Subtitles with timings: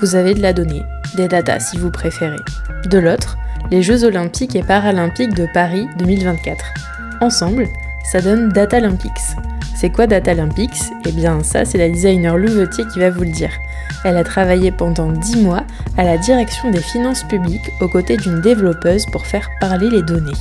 [0.00, 0.82] vous avez de la donnée,
[1.14, 2.40] des datas si vous préférez.
[2.86, 3.36] De l'autre,
[3.70, 6.64] les Jeux olympiques et paralympiques de Paris 2024.
[7.20, 7.68] Ensemble,
[8.10, 9.10] ça donne Datalympics.
[9.76, 13.52] C'est quoi Datalympics Eh bien ça, c'est la designer Louvetier qui va vous le dire.
[14.04, 15.64] Elle a travaillé pendant 10 mois
[15.98, 20.32] à la direction des finances publiques aux côtés d'une développeuse pour faire parler les données.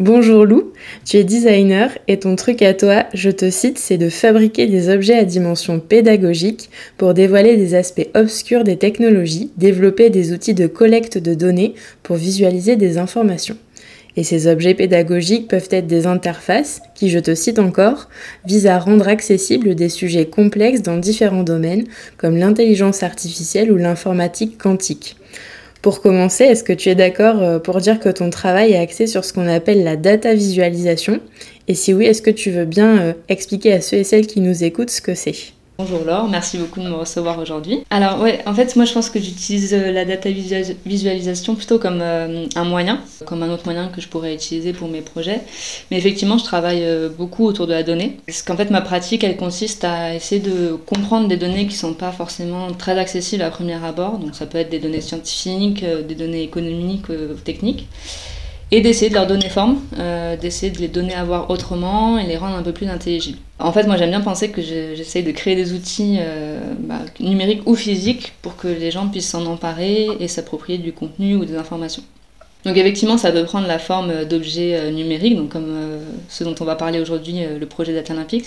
[0.00, 0.73] Bonjour Lou,
[1.04, 4.88] tu es designer et ton truc à toi, je te cite, c'est de fabriquer des
[4.88, 10.66] objets à dimension pédagogique pour dévoiler des aspects obscurs des technologies, développer des outils de
[10.66, 13.58] collecte de données pour visualiser des informations.
[14.16, 18.08] Et ces objets pédagogiques peuvent être des interfaces qui, je te cite encore,
[18.46, 21.84] visent à rendre accessibles des sujets complexes dans différents domaines
[22.16, 25.16] comme l'intelligence artificielle ou l'informatique quantique.
[25.84, 29.06] Pour commencer, est-ce que tu es d'accord euh, pour dire que ton travail est axé
[29.06, 31.20] sur ce qu'on appelle la data visualisation?
[31.68, 34.40] Et si oui, est-ce que tu veux bien euh, expliquer à ceux et celles qui
[34.40, 35.53] nous écoutent ce que c'est?
[35.76, 37.80] Bonjour Laure, merci beaucoup de me recevoir aujourd'hui.
[37.90, 41.98] Alors ouais, en fait moi je pense que j'utilise euh, la data visualisation plutôt comme
[42.00, 45.40] euh, un moyen, comme un autre moyen que je pourrais utiliser pour mes projets.
[45.90, 48.18] Mais effectivement je travaille euh, beaucoup autour de la donnée.
[48.24, 51.94] Parce qu'en fait ma pratique elle consiste à essayer de comprendre des données qui sont
[51.94, 54.18] pas forcément très accessibles à premier abord.
[54.18, 57.06] Donc ça peut être des données scientifiques, des données économiques,
[57.42, 57.88] techniques
[58.70, 62.26] et d'essayer de leur donner forme, euh, d'essayer de les donner à voir autrement et
[62.26, 63.38] les rendre un peu plus intelligibles.
[63.58, 67.62] En fait, moi j'aime bien penser que j'essaye de créer des outils euh, bah, numériques
[67.66, 71.56] ou physiques pour que les gens puissent s'en emparer et s'approprier du contenu ou des
[71.56, 72.02] informations.
[72.64, 75.76] Donc effectivement, ça peut prendre la forme d'objets euh, numériques, donc comme
[76.30, 78.46] ce dont on va parler aujourd'hui, le projet Data Olympics.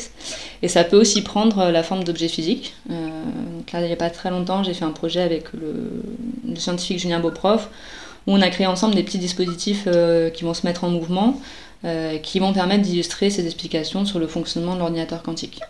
[0.64, 2.74] Et ça peut aussi prendre la forme d'objets physiques.
[2.90, 6.04] donc là, il n'y a pas très longtemps, j'ai fait un projet avec le
[6.56, 7.70] scientifique Julien Beauprof,
[8.28, 11.42] où on a créé ensemble des petits dispositifs euh, qui vont se mettre en mouvement,
[11.86, 15.62] euh, qui vont permettre d'illustrer ces explications sur le fonctionnement de l'ordinateur quantique.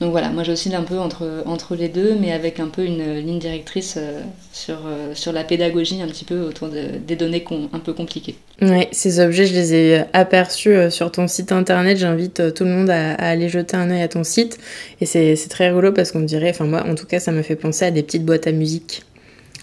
[0.00, 3.16] Donc voilà, moi j'oscille un peu entre, entre les deux, mais avec un peu une
[3.16, 4.20] ligne directrice euh,
[4.52, 4.76] sur,
[5.14, 8.36] sur la pédagogie un petit peu autour des données un peu compliquées.
[8.62, 11.98] Oui, ces objets, je les ai aperçus sur ton site internet.
[11.98, 14.58] J'invite tout le monde à, aller jeter un œil à ton site.
[15.00, 17.56] Et c'est très rigolo parce qu'on dirait, enfin moi en tout cas, ça me fait
[17.56, 19.02] penser à des petites boîtes à musique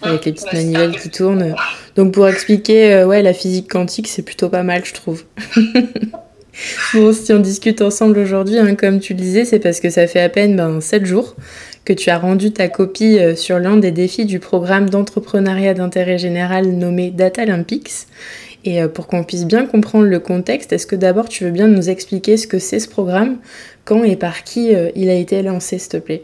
[0.01, 1.55] avec les petites manivelles qui tournent.
[1.95, 5.23] Donc pour expliquer euh, ouais, la physique quantique, c'est plutôt pas mal, je trouve.
[6.93, 10.07] bon, si on discute ensemble aujourd'hui, hein, comme tu le disais, c'est parce que ça
[10.07, 11.35] fait à peine ben, 7 jours
[11.85, 16.17] que tu as rendu ta copie euh, sur l'un des défis du programme d'entrepreneuriat d'intérêt
[16.17, 18.07] général nommé Data Olympics.
[18.65, 21.67] Et euh, pour qu'on puisse bien comprendre le contexte, est-ce que d'abord tu veux bien
[21.67, 23.37] nous expliquer ce que c'est ce programme,
[23.85, 26.23] quand et par qui il a été lancé, s'il te plaît?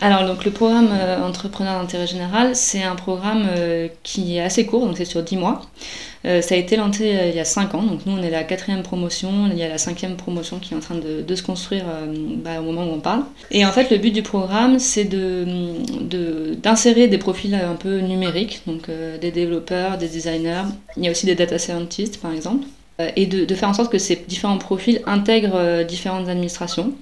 [0.00, 4.64] Alors donc le programme euh, Entrepreneur d'intérêt général, c'est un programme euh, qui est assez
[4.64, 5.62] court, donc c'est sur 10 mois.
[6.24, 8.44] Euh, ça a été lancé il y a 5 ans, donc nous on est la
[8.44, 11.84] quatrième promotion, il y a la cinquième promotion qui est en train de, se construire
[12.44, 13.22] bah, au moment où on parle.
[13.50, 15.44] Et en fait le but du programme c'est de,
[16.54, 18.88] d'insérer des profils un peu numériques, donc
[19.20, 20.64] des développeurs, des designers,
[20.96, 22.66] il y a aussi des data scientists par exemple
[23.14, 26.94] et de, de, faire en sorte que ces différents profils intègrent différentes administrations.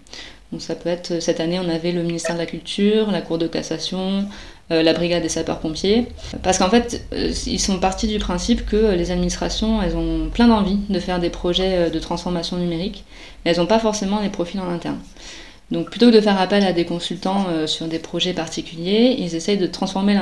[0.53, 3.39] Donc ça peut être, cette année, on avait le ministère de la Culture, la Cour
[3.39, 4.27] de cassation,
[4.73, 6.09] euh, la brigade des sapeurs-pompiers.
[6.43, 10.49] Parce qu'en fait, euh, ils sont partis du principe que les administrations, elles ont plein
[10.49, 13.05] d'envie de faire des projets euh, de transformation numérique,
[13.45, 14.99] mais elles n'ont pas forcément les profils en interne.
[15.71, 19.59] Donc plutôt que de faire appel à des consultants sur des projets particuliers, ils essayent
[19.59, 20.17] de transformer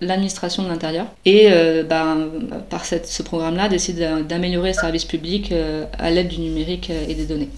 [0.00, 1.48] l'administration de l'intérieur et
[1.88, 2.28] ben,
[2.68, 5.52] par ce programme-là d'essayer d'améliorer le service public
[5.98, 7.48] à l'aide du numérique et des données.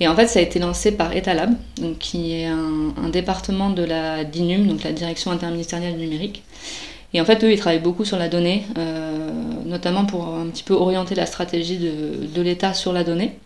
[0.00, 3.84] Et en fait, ça a été lancé par Etalab, donc, qui est un, département de
[3.84, 6.42] la DINUM, donc la Direction interministérielle numérique.
[7.12, 9.30] Et en fait, eux, ils travaillent beaucoup sur la donnée, euh,
[9.66, 13.36] notamment pour un petit peu orienter la stratégie de, l'État sur la donnée.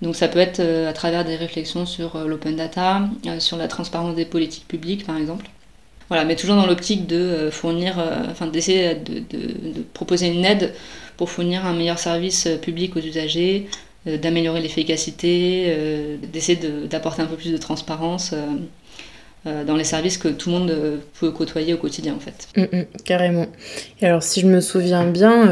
[0.00, 3.02] Donc ça peut être euh, à travers des réflexions sur euh, l'open data,
[3.38, 5.46] sur la transparence des politiques publiques, par exemple.
[6.08, 9.22] Voilà, mais toujours dans l'optique de fournir, enfin d'essayer de,
[9.94, 10.74] proposer une aide
[11.16, 13.68] pour fournir un meilleur service public aux usagers,
[14.06, 16.58] d'améliorer l'efficacité, euh, d'essayer
[16.88, 18.32] d'apporter un peu plus de transparence.
[19.46, 19.64] Euh.
[19.64, 22.46] dans les services que tout le monde peut côtoyer au quotidien en fait.
[22.58, 23.46] Mm, mm, carrément.
[24.02, 25.46] Alors si je me souviens bien,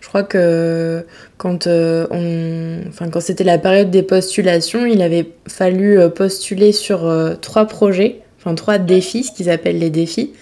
[0.00, 1.06] je crois que
[1.36, 7.08] quand, quand c'était la période des postulations, il avait fallu postuler sur
[7.40, 10.32] trois projets, enfin trois défis, ce qu'ils appellent les défis.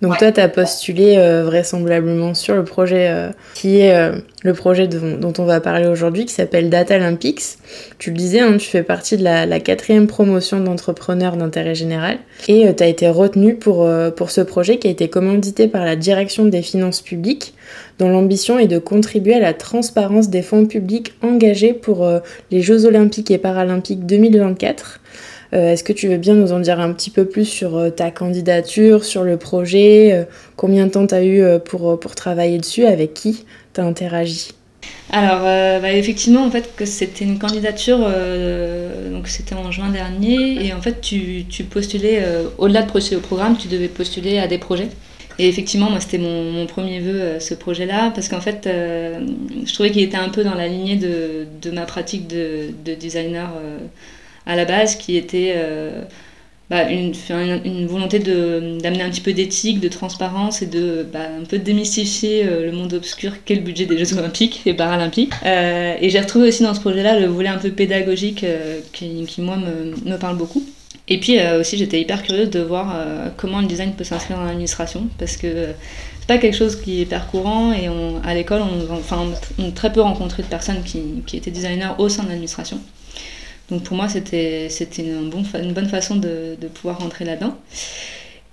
[0.00, 4.54] Donc toi, tu as postulé euh, vraisemblablement sur le projet euh, qui est euh, le
[4.54, 7.42] projet dont on va parler aujourd'hui, qui s'appelle Data Olympics.
[7.98, 12.18] Tu le disais, hein, tu fais partie de la, quatrième promotion d'entrepreneurs d'intérêt général.
[12.46, 15.96] Et tu as été retenu pour, pour ce projet qui a été commandité par la
[15.96, 17.54] direction des finances publiques,
[17.98, 22.08] dont l'ambition est de contribuer à la transparence des fonds publics engagés pour
[22.52, 26.78] les Jeux olympiques et paralympiques 2024 euh, est-ce que tu veux bien nous en dire
[26.80, 30.24] un petit peu plus sur euh, ta candidature, sur le projet euh,
[30.56, 34.50] Combien de temps tu as eu pour, pour travailler dessus Avec qui tu as interagi?
[35.10, 37.98] Alors, bah, effectivement, en fait, c'était une candidature,
[39.10, 42.22] donc c'était en juin dernier, et en fait, tu, tu postulais,
[42.58, 44.88] au-delà de postuler au programme, tu devais postuler à des projets.
[45.38, 49.90] Et effectivement, moi, c'était mon, mon, premier vœu, ce projet-là, parce qu'en fait, je trouvais
[49.90, 53.50] qu'il était un peu dans la lignée de, de ma pratique de, de designer
[54.48, 56.02] à la base, qui était euh,
[56.70, 57.12] bah, une,
[57.64, 62.44] une, volonté d'amener un petit peu d'éthique, de transparence et de bah, un peu démystifier
[62.44, 65.32] euh, le monde obscur qu'est le budget des Jeux Olympiques et Paralympiques.
[65.44, 68.44] Euh, et j'ai retrouvé aussi dans ce projet-là le volet un peu pédagogique
[68.92, 70.64] qui, moi, me, me, parle beaucoup.
[71.08, 72.94] Et puis aussi, j'étais hyper curieuse de voir
[73.36, 75.68] comment le design peut s'inscrire dans l'administration parce que
[76.20, 77.88] c'est pas quelque chose qui est hyper courant et
[78.24, 79.26] à l'école, on, enfin,
[79.74, 82.78] très peu rencontré de personnes qui, qui étaient designers au sein de l'administration.
[83.70, 84.68] Donc pour moi, c'était
[84.98, 87.54] une, une bonne façon de, de pouvoir rentrer là-dedans.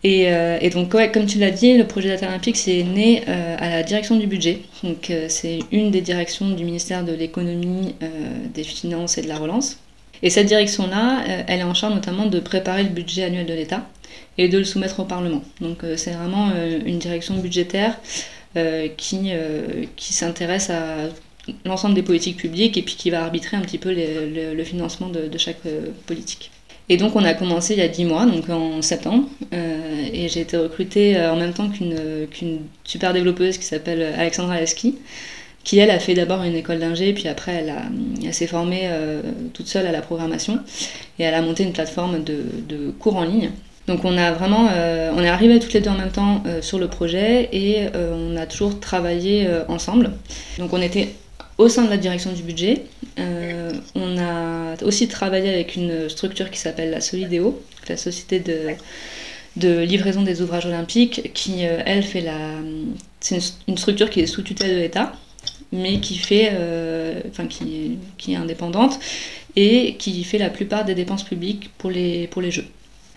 [0.05, 3.23] Et, euh, et, donc, ouais, comme tu l'as dit, le projet Data Olympique, c'est né
[3.27, 4.59] euh, à la direction du budget.
[4.83, 7.95] Donc, euh, c'est une des directions du ministère de l'économie,
[8.53, 9.79] des finances et de la relance.
[10.21, 13.87] Et cette direction-là, elle est en charge notamment de préparer le budget annuel de l'État
[14.37, 15.41] et de le soumettre au Parlement.
[15.59, 16.51] Donc, c'est vraiment
[16.85, 17.99] une direction budgétaire
[18.95, 19.31] qui,
[19.95, 21.09] qui s'intéresse à
[21.65, 25.37] l'ensemble des politiques publiques et puis qui va arbitrer un petit peu le, financement de,
[25.37, 26.51] chaque euh, politique.
[26.89, 30.27] Et donc on a commencé il y a 10 mois, donc en septembre, euh, et
[30.29, 34.95] j'ai été recrutée euh, en même temps qu'une super développeuse qui s'appelle Alexandra Lasky,
[35.63, 37.73] qui elle a fait d'abord une école d'ingé, puis après elle,
[38.23, 38.87] elle s'est formée
[39.53, 40.59] toute seule à la programmation,
[41.17, 43.49] et elle a monté une plateforme de, de cours en ligne.
[43.87, 44.69] Donc on a vraiment,
[45.15, 48.45] on est arrivés toutes les deux en même temps sur le projet et on a
[48.45, 50.11] toujours travaillé ensemble.
[50.59, 51.15] Donc on était
[51.57, 52.83] au sein de la direction du budget.
[53.19, 58.71] Euh, on a aussi travaillé avec une structure qui s'appelle la Solidéo, la société de,
[59.55, 62.39] de livraison des ouvrages olympiques, qui, euh, elle, fait la.
[63.19, 65.13] C'est une, structure qui est sous tutelle de l'État,
[65.71, 66.49] mais qui fait.
[66.53, 68.99] Euh, enfin, qui, qui, est indépendante
[69.55, 72.65] et qui fait la plupart des dépenses publiques pour les, pour les Jeux.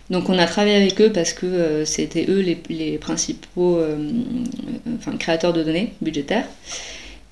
[0.08, 3.82] Donc on a travaillé avec eux parce que c'était eux les, les principaux
[4.96, 6.46] enfin, créateurs de données budgétaires.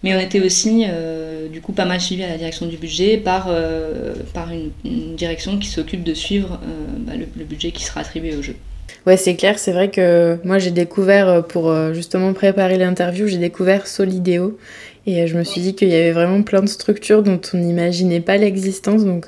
[0.06, 3.16] Mais on était aussi, euh, du coup, pas mal suivi à la direction du budget
[3.16, 6.66] par, euh, par une, direction qui s'occupe de suivre euh,
[6.98, 8.54] bah, le, budget qui sera attribué au jeu.
[9.04, 13.88] Ouais, c'est clair, c'est vrai que moi j'ai découvert, pour justement préparer l'interview, j'ai découvert
[13.88, 14.56] Solidéo.
[15.06, 18.20] Et je me suis dit qu'il y avait vraiment plein de structures dont on n'imaginait
[18.20, 19.04] pas l'existence.
[19.04, 19.26] Donc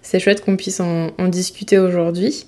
[0.00, 2.46] c'est chouette qu'on puisse en, discuter aujourd'hui.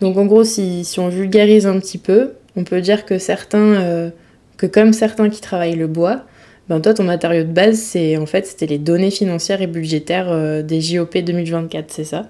[0.00, 4.10] Donc en gros, si, on vulgarise un petit peu, on peut dire que certains,
[4.56, 6.24] que comme certains qui travaillent le bois,
[6.68, 10.30] ben toi, ton matériau de base, c'est en fait, c'était les données financières et budgétaires
[10.30, 12.26] euh, des JOP 2024, c'est ça?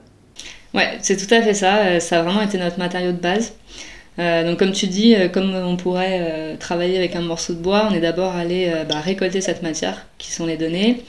[0.73, 1.79] Ouais, c'est tout à fait ça.
[1.85, 3.55] Euh, ça a vraiment été notre matériau de base.
[4.19, 7.95] Euh, donc comme tu dis, comme on pourrait travailler avec un morceau de bois, on
[7.95, 11.03] est d'abord allé bah, récolter cette matière, qui sont les données,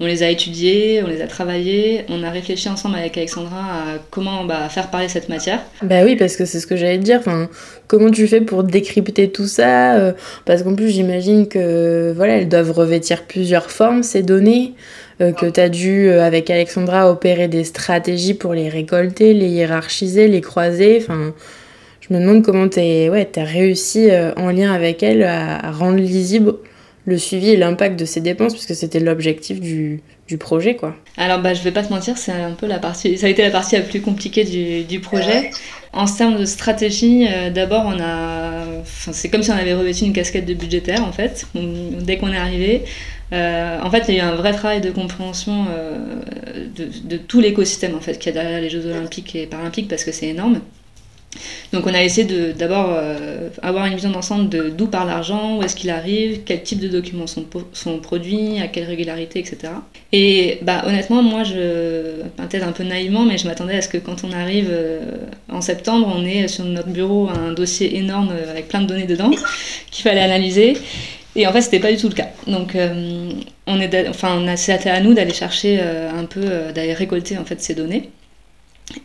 [0.00, 3.98] on les a étudiés, on les a travaillés, on a réfléchi ensemble avec Alexandra à
[4.10, 5.60] comment bah, faire parler cette matière.
[5.82, 7.18] Bah oui, parce que c'est ce que j'allais te dire.
[7.20, 7.48] Enfin,
[7.86, 10.12] comment tu fais pour décrypter tout ça euh,
[10.44, 14.74] Parce qu'en plus, j'imagine que voilà, elles doivent revêtir plusieurs formes ces données.
[15.20, 19.48] Euh, que tu as dû, euh, avec Alexandra, opérer des stratégies pour les récolter, les
[19.48, 20.98] hiérarchiser, les croiser.
[21.00, 21.32] Enfin,
[22.00, 26.54] je me demande comment tu ouais, as réussi en lien avec elle à rendre lisible
[27.04, 30.94] le suivi et l'impact de ces dépenses, puisque c'était l'objectif du, du, projet, quoi.
[31.16, 33.42] Alors, bah, je vais pas te mentir, c'est un peu la partie, ça a été
[33.42, 35.50] la partie la plus compliquée du, du projet.
[35.92, 40.04] En termes de stratégie, euh, d'abord, on a, enfin, c'est comme si on avait revêtu
[40.04, 42.84] une casquette de budgétaire, en fait, dès qu'on est arrivé.
[43.32, 46.20] Euh, en fait, il y a eu un vrai travail de compréhension euh,
[46.76, 50.04] de, tout l'écosystème en fait qu'il y a derrière les Jeux Olympiques et Paralympiques parce
[50.04, 50.60] que c'est énorme.
[51.72, 55.56] Donc on a essayé de d'abord euh, avoir une vision d'ensemble de d'où part l'argent,
[55.56, 59.72] où est-ce qu'il arrive, quel type de documents sont, sont produits, à quelle régularité, etc.
[60.12, 63.98] Et bah, honnêtement, moi, je, peut-être un peu naïvement, mais je m'attendais à ce que
[63.98, 65.00] quand on arrive euh,
[65.50, 69.30] en septembre, on ait sur notre bureau un dossier énorme avec plein de données dedans
[69.90, 70.74] qu'il fallait analyser.
[71.34, 72.28] Et en fait, c'était pas du tout le cas.
[72.46, 73.30] Donc, euh,
[73.66, 76.42] on est, enfin, c'est à nous d'aller chercher un peu,
[76.74, 78.10] d'aller récolter en fait ces données.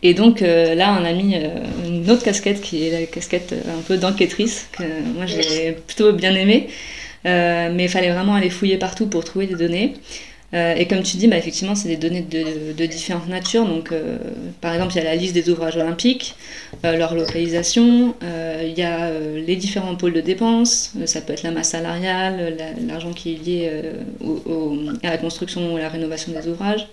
[0.02, 1.48] Et donc euh, là, on a mis euh,
[1.86, 4.82] une autre casquette qui est la casquette euh, un peu d'enquêtrice, que
[5.14, 6.68] moi j'ai plutôt bien aimé.
[7.24, 9.94] mais il fallait vraiment aller fouiller partout pour trouver des données.
[10.52, 13.66] et comme tu dis, bah, effectivement, c'est des données de, de, différentes natures.
[13.66, 13.92] Donc,
[14.62, 16.36] par exemple, il y a la liste des ouvrages olympiques,
[16.82, 19.10] leur localisation, il y a
[19.46, 23.82] les différents pôles de dépenses, ça peut être la masse salariale, l'argent qui est lié
[25.02, 26.86] à la construction ou à la rénovation des ouvrages.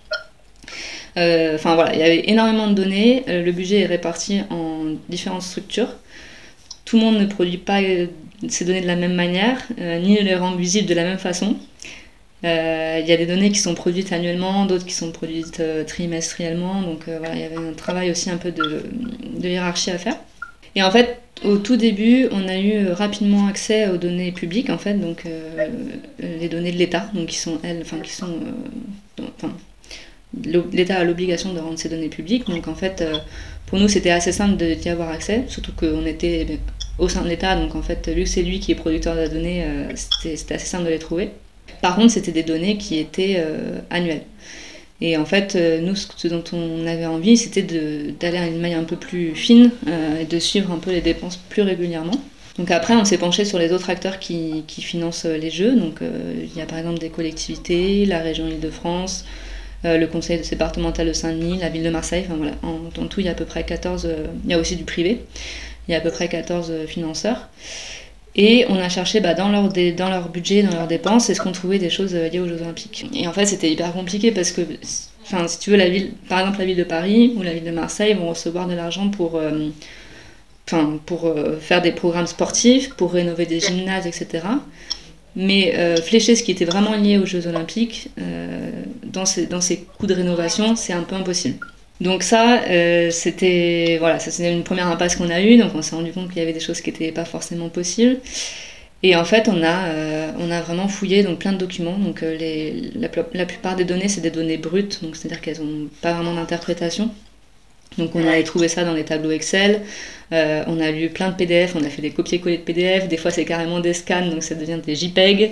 [1.17, 3.23] Euh, enfin voilà, il y avait énormément de données.
[3.29, 5.95] Euh, le budget est réparti en différentes structures.
[6.83, 8.07] Tout le monde ne produit pas euh,
[8.49, 11.55] ces données de la même manière, ni ne les rend visibles de la même façon.
[12.43, 16.83] Il y a des données qui sont produites annuellement, d'autres qui sont produites trimestriellement.
[16.83, 18.83] Donc voilà, il y avait un travail aussi un peu de,
[19.41, 20.15] hiérarchie à faire.
[20.75, 24.77] Et en fait, au tout début, on a eu rapidement accès aux données publiques, en
[24.77, 25.23] fait, donc
[26.19, 28.37] les données de l'État, donc qui sont elles, enfin qui sont,
[29.37, 29.51] enfin,
[30.43, 32.47] l'État a l'obligation de rendre ses données publiques.
[32.47, 33.17] Donc en fait, euh,
[33.65, 36.59] pour nous, c'était assez simple d'y avoir accès, surtout qu'on était eh
[36.97, 37.55] au sein de l'État.
[37.55, 40.55] Donc en fait, vu que c'est lui qui est producteur de la donnée, euh, c'était
[40.55, 41.29] assez simple de les trouver.
[41.81, 44.23] Par contre, c'était des données qui étaient euh, annuelles.
[45.01, 48.85] Et en fait, nous, ce dont on avait envie, c'était d'aller à une maille un
[48.85, 49.71] peu plus fine
[50.21, 52.17] et de suivre un peu les dépenses plus régulièrement.
[52.57, 55.75] Donc après, on s'est penché sur les autres acteurs qui, financent les jeux.
[55.75, 59.25] Donc il y a par exemple des collectivités, la région Île-de-France,
[59.85, 62.25] le conseil départemental de Saint-Denis, la ville de Marseille.
[62.25, 62.53] Enfin, voilà.
[62.63, 64.05] en, tout, il y a à peu près 14.
[64.05, 65.21] Euh, il y a aussi du privé.
[65.87, 67.49] Il y a à peu près 14 euh, financeurs.
[68.35, 69.69] Et on a cherché bah, dans, leur
[70.29, 73.05] budget, dans leurs dépenses, est-ce qu'on trouvait des choses liées aux Jeux Olympiques.
[73.13, 74.61] Et en fait, c'était hyper compliqué parce que,
[75.23, 77.63] enfin, si tu veux, la ville, par exemple, la ville de Paris ou la ville
[77.63, 79.39] de Marseille vont recevoir de l'argent pour,
[80.67, 84.43] enfin, pour faire des programmes sportifs, pour rénover des gymnases, etc.
[85.35, 88.71] Mais euh, flécher ce qui était vraiment lié aux Jeux Olympiques, euh,
[89.03, 91.59] dans, ces, dans ces coûts de rénovation, c'est un peu impossible.
[92.01, 96.11] Donc ça, euh, c'était voilà, une première impasse qu'on a eue, donc on s'est rendu
[96.11, 98.17] compte qu'il y avait des choses qui n'étaient pas forcément possibles.
[99.03, 101.97] Et en fait, on a, on a vraiment fouillé donc, plein de documents.
[101.99, 106.33] Donc, les, la, plupart des données, c'est des données brutes, c'est-à-dire qu'elles n'ont pas vraiment
[106.33, 107.11] d'interprétation.
[107.97, 109.81] Donc on a trouvé ça dans les tableaux Excel,
[110.33, 113.17] euh, on a lu plein de PDF, on a fait des copier-coller de PDF, des
[113.17, 115.51] fois c'est carrément des scans, donc ça devient des JPEG.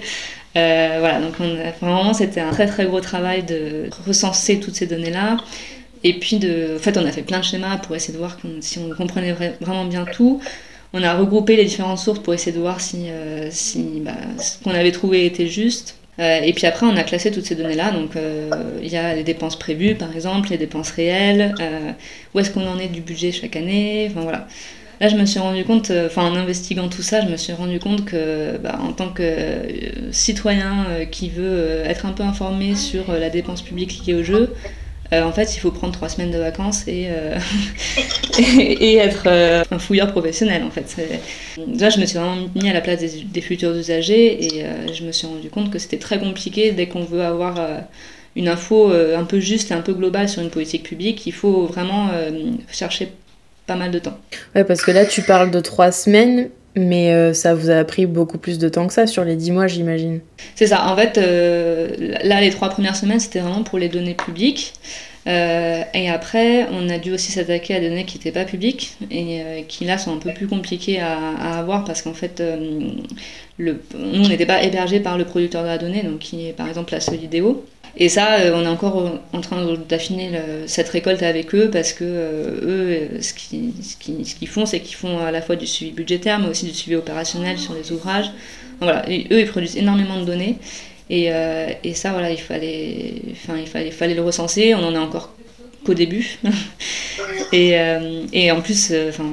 [0.56, 1.34] Euh, voilà, donc
[1.82, 5.38] vraiment c'était un très très gros travail de recenser toutes ces données-là.
[6.04, 8.38] Et puis de, en fait on a fait plein de schémas pour essayer de voir
[8.60, 10.42] si on comprenait vraiment bien tout.
[10.94, 14.64] On a regroupé les différentes sources pour essayer de voir si, euh, si bah, ce
[14.64, 15.96] qu'on avait trouvé était juste.
[16.20, 17.92] Euh, et puis après, on a classé toutes ces données-là.
[17.92, 18.50] Donc, euh,
[18.82, 21.92] il y a les dépenses prévues, par exemple, les dépenses réelles, euh,
[22.34, 24.08] où est-ce qu'on en est du budget chaque année.
[24.12, 24.48] Enfin, voilà.
[25.02, 27.80] Là, je me suis rendu compte, enfin, en investiguant tout ça, je me suis rendu
[27.80, 29.24] compte que, bah, en tant que
[30.12, 34.54] citoyen qui veut être un peu informé sur la dépense publique liée au jeu,
[35.22, 37.38] en fait, il faut prendre trois semaines de vacances et, euh,
[38.98, 40.96] être euh, un fouilleur professionnel, en fait.
[41.58, 45.28] Je me suis vraiment mis à la place des, futurs usagers et je me suis
[45.28, 47.60] rendu compte que c'était très compliqué dès qu'on veut avoir
[48.36, 51.28] une info un peu juste et un peu globale sur une politique publique.
[51.28, 52.10] Il faut vraiment
[52.72, 53.12] chercher
[53.68, 54.18] pas mal de temps.
[54.56, 58.38] Ouais, parce que là, tu parles de trois semaines, mais ça vous a pris beaucoup
[58.38, 60.20] plus de temps que ça sur les dix mois, j'imagine.
[60.56, 60.88] C'est ça.
[60.88, 64.74] En fait, là, les trois premières semaines, c'était vraiment pour les données publiques.
[65.26, 68.98] Euh, et après, on a dû aussi s'attaquer à des données qui n'étaient pas publiques
[69.10, 72.58] et euh, qui là sont un peu plus compliquées à, avoir parce qu'en fait, euh,
[73.60, 76.68] nous on n'était pas hébergé par le producteur de la donnée, donc qui est par
[76.68, 77.66] exemple la Solidéo.
[77.96, 80.32] Et ça, on est encore en train d'affiner
[80.66, 83.96] cette récolte avec eux parce que eux, ce qu'ils ce
[84.36, 86.96] qui, font, c'est qu'ils font à la fois du suivi budgétaire, mais aussi du suivi
[86.96, 88.32] opérationnel sur les ouvrages.
[88.80, 90.58] voilà, eux, ils produisent énormément de données.
[91.10, 93.14] Et, euh, et, ça, voilà, il fallait,
[93.86, 94.74] il fallait le recenser.
[94.74, 95.30] On en est encore
[95.84, 96.40] qu'au début.
[97.52, 99.26] et, euh, et, en plus, euh, enfin,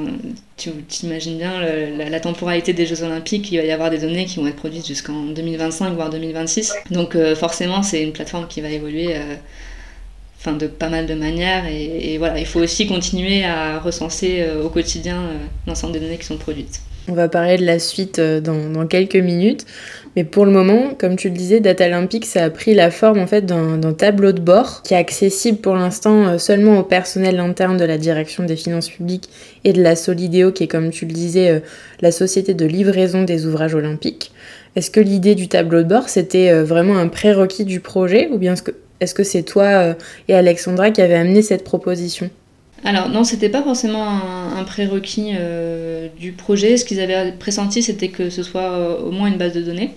[0.56, 1.52] tu t'imagines bien
[1.96, 3.50] la, temporalité des Jeux Olympiques.
[3.52, 6.74] Il va y avoir des données qui vont être produites jusqu'en 2025, voire 2026.
[6.90, 9.14] Donc forcément, c'est une plateforme qui va évoluer
[10.38, 11.66] enfin, de pas mal de manières.
[11.66, 15.30] Et, et, voilà, il faut aussi continuer à recenser au quotidien
[15.66, 16.82] l'ensemble des données qui sont produites.
[17.08, 19.64] On va parler de la suite dans, quelques minutes.
[20.16, 23.20] Mais pour le moment, comme tu le disais, Data Olympique, ça a pris la forme
[23.20, 27.76] en fait d'un tableau de bord qui est accessible pour l'instant seulement au personnel interne
[27.76, 29.28] de la direction des finances publiques
[29.62, 31.62] et de la Solidéo, qui est comme tu le disais,
[32.00, 34.32] la société de livraison des ouvrages olympiques.
[34.74, 38.54] Est-ce que l'idée du tableau de bord, c'était vraiment un prérequis du projet ou bien
[39.00, 39.94] est-ce que c'est toi
[40.26, 42.30] et Alexandra qui avez amené cette proposition?
[42.84, 44.06] Alors non, c'était pas forcément
[44.56, 46.76] un, prérequis euh, du projet.
[46.76, 49.94] Ce qu'ils avaient pressenti, c'était que ce soit euh, au moins une base de données.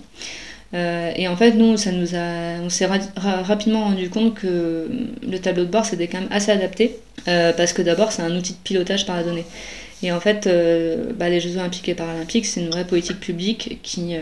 [0.74, 4.88] Euh, et en fait, nous, ça nous a, on s'est rapidement rendu compte que
[5.26, 8.52] le tableau de bord, c'était quand même assez adapté, parce que d'abord, c'est un outil
[8.52, 9.44] de pilotage par la donnée.
[10.02, 10.48] Et en fait,
[11.16, 14.16] bah, les Jeux olympiques et paralympiques, c'est une vraie politique publique qui,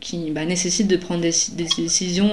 [0.00, 2.32] qui bah, nécessite de prendre des décisions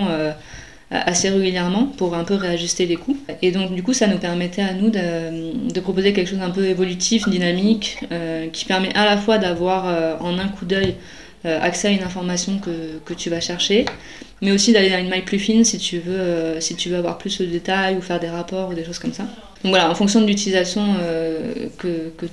[1.02, 3.18] assez régulièrement pour un peu réajuster les coûts.
[3.42, 6.66] Et donc du coup ça nous permettait à nous de, proposer quelque chose un peu
[6.66, 10.96] évolutif, dynamique, euh, qui permet à la fois d'avoir euh, en un coup d'œil
[11.46, 13.86] euh, accès à une information que, que, tu vas chercher,
[14.42, 17.18] mais aussi d'aller à une maille plus fine si tu veux, si tu veux avoir
[17.18, 19.24] plus de détails ou faire des rapports ou des choses comme ça.
[19.64, 20.96] Donc voilà, en fonction de l'utilisation
[21.78, 22.26] que, que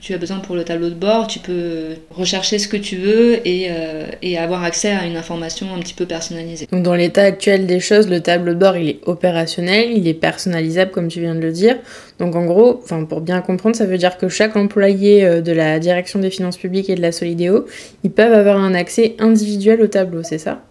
[0.00, 3.46] tu as besoin pour le tableau de bord, tu peux rechercher ce que tu veux
[3.46, 6.66] et, euh, et, avoir accès à une information un petit peu personnalisée.
[6.70, 10.14] Donc dans l'état actuel des choses, le tableau de bord il est opérationnel, il est
[10.14, 11.76] personnalisable comme tu viens de le dire.
[12.18, 15.78] Donc en gros, pour bien comprendre, ça veut dire que chaque employé euh, de la
[15.78, 17.66] direction des finances publiques et de la Solidéo,
[18.04, 20.62] ils peuvent avoir un accès individuel au tableau, c'est ça?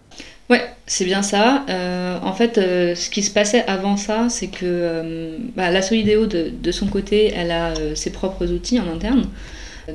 [0.49, 1.63] Ouais, c'est bien ça.
[1.69, 5.83] Euh, en fait, euh, ce qui se passait avant ça, c'est que euh, bah, la
[5.83, 9.27] Solidéo, de, de, son côté, elle a ses propres outils en interne,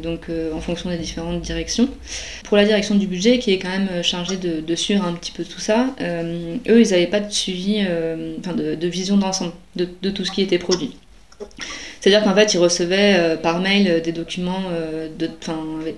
[0.01, 1.89] donc en fonction des différentes directions.
[2.45, 5.33] Pour la direction du budget, qui est quand même chargée de, de suivre un petit
[5.33, 10.11] peu tout ça, eux, ils n'avaient pas de suivi, de, de, vision d'ensemble de, de,
[10.11, 10.97] tout ce qui était produit.
[12.01, 14.63] C'est-à-dire qu'en fait, ils recevaient par mail des documents
[15.19, 15.31] de,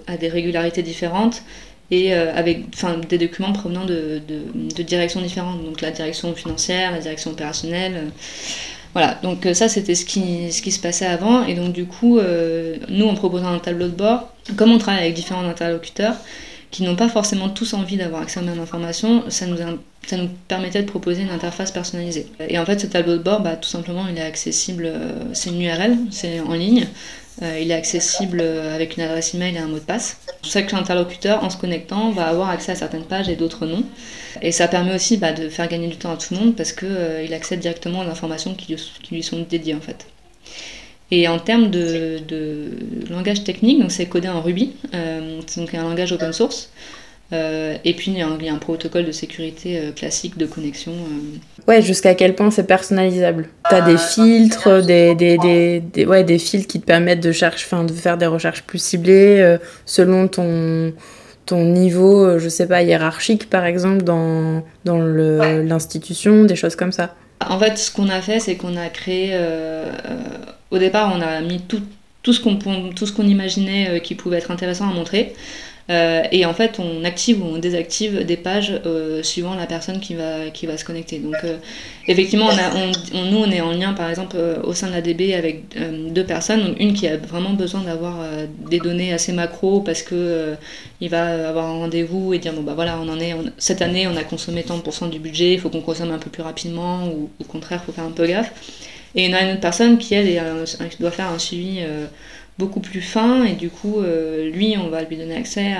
[0.07, 1.43] à des régularités différentes
[1.91, 2.65] et euh, avec
[3.09, 4.43] des documents provenant de, de,
[4.75, 7.95] de, directions différentes, donc la direction financière, la direction opérationnelle.
[7.97, 8.09] Euh,
[8.93, 11.87] voilà, donc euh, ça c'était ce qui, ce qui se passait avant, et donc du
[11.87, 12.19] coup,
[12.89, 16.17] nous en proposant un tableau de bord, comme on travaille avec différents interlocuteurs,
[16.71, 19.59] qui n'ont pas forcément tous envie d'avoir accès aux mêmes informations, ça nous,
[20.07, 22.27] ça nous permettait de proposer une interface personnalisée.
[22.49, 24.91] Et en fait, ce tableau de bord, bah, tout simplement, il est accessible,
[25.33, 26.87] c'est une URL, c'est en ligne,
[27.43, 30.19] euh, il est accessible avec une adresse email et un mot de passe.
[30.43, 33.83] Chaque interlocuteur, en se connectant, va avoir accès à certaines pages et d'autres non.
[34.43, 36.73] Et ça permet aussi bah, de faire gagner du temps à tout le monde parce
[36.73, 38.77] qu'il euh, accède directement aux informations qui,
[39.11, 40.07] lui sont dédiées en fait.
[41.11, 42.21] Et en termes de,
[43.11, 46.71] langage technique, c'est codé en Ruby, euh, donc un langage open source.
[47.33, 50.93] Euh, et puis il y, a un, protocole de sécurité euh, classique de connexion.
[50.93, 51.67] Euh.
[51.67, 55.37] Ouais, jusqu'à quel point c'est personnalisable T'as des filtres, des, des,
[55.81, 59.57] des, ouais, des filtres qui te permettent de, chercher, de faire des recherches plus ciblées
[59.85, 60.93] selon ton,
[61.47, 67.17] ton niveau, je sais pas, hiérarchique par exemple, dans, dans l'institution, des choses comme ça.
[67.45, 69.37] En fait, ce qu'on a fait, c'est qu'on a créé.
[70.71, 71.83] au départ, on a mis tout,
[72.23, 72.41] tout ce
[73.13, 75.35] qu'on imaginait qui pouvait être intéressant à montrer.
[75.89, 80.01] Euh, et en fait, on active ou on désactive des pages euh, suivant la personne
[80.01, 81.19] qui va, qui va se connecter.
[81.19, 81.59] Donc, euh,
[82.09, 85.35] effectivement, on a, nous, on est en lien, par exemple, au sein de la DB
[85.35, 85.77] avec
[86.11, 86.65] deux personnes.
[86.65, 88.17] Donc, une qui a vraiment besoin d'avoir
[88.69, 90.55] des données assez macro parce que
[91.01, 94.09] il va avoir un rendez-vous et dire bon bah voilà, on en est, cette année,
[94.09, 96.43] on a consommé tant de pourcents du budget, il faut qu'on consomme un peu plus
[96.43, 98.53] rapidement ou au contraire, il faut faire un peu gaffe.
[99.15, 100.43] Et il y a une autre personne qui, elle,
[101.01, 101.81] doit faire un suivi
[102.59, 105.75] beaucoup plus fin et du coup euh, lui on va lui donner accès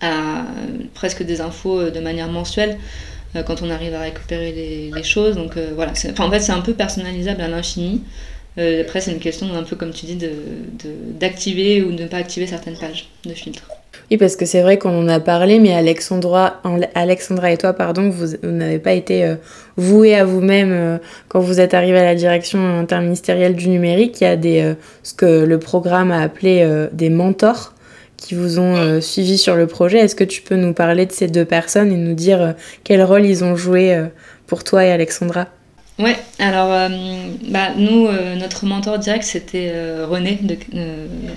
[0.00, 0.44] à,
[0.94, 2.78] presque des infos euh, de manière mensuelle
[3.36, 5.36] euh, quand on arrive à récupérer les, choses.
[5.36, 8.02] Donc voilà en fait c'est un peu personnalisable à l'infini.
[8.56, 10.18] Après c'est une question un peu comme tu dis
[11.18, 13.70] d'activer de, ou de ne pas activer certaines pages de filtre
[14.10, 16.60] oui, parce que c'est vrai qu'on en a parlé, mais Alexandra,
[17.52, 19.36] et toi, pardon, vous, n'avez pas été euh,
[19.76, 24.20] voués à vous-même euh, quand vous êtes arrivé à la direction interministérielle du numérique.
[24.20, 27.74] Il y a des, euh, ce que le programme a appelé des mentors
[28.16, 29.98] qui vous ont suivi sur le projet.
[29.98, 33.24] Est-ce que tu peux nous parler de ces deux personnes et nous dire quel rôle
[33.24, 33.96] ils ont joué
[34.46, 35.46] pour toi et Alexandra?
[36.00, 36.88] Ouais, alors euh,
[37.50, 40.56] bah, nous, euh, notre mentor direct, c'était euh, René de,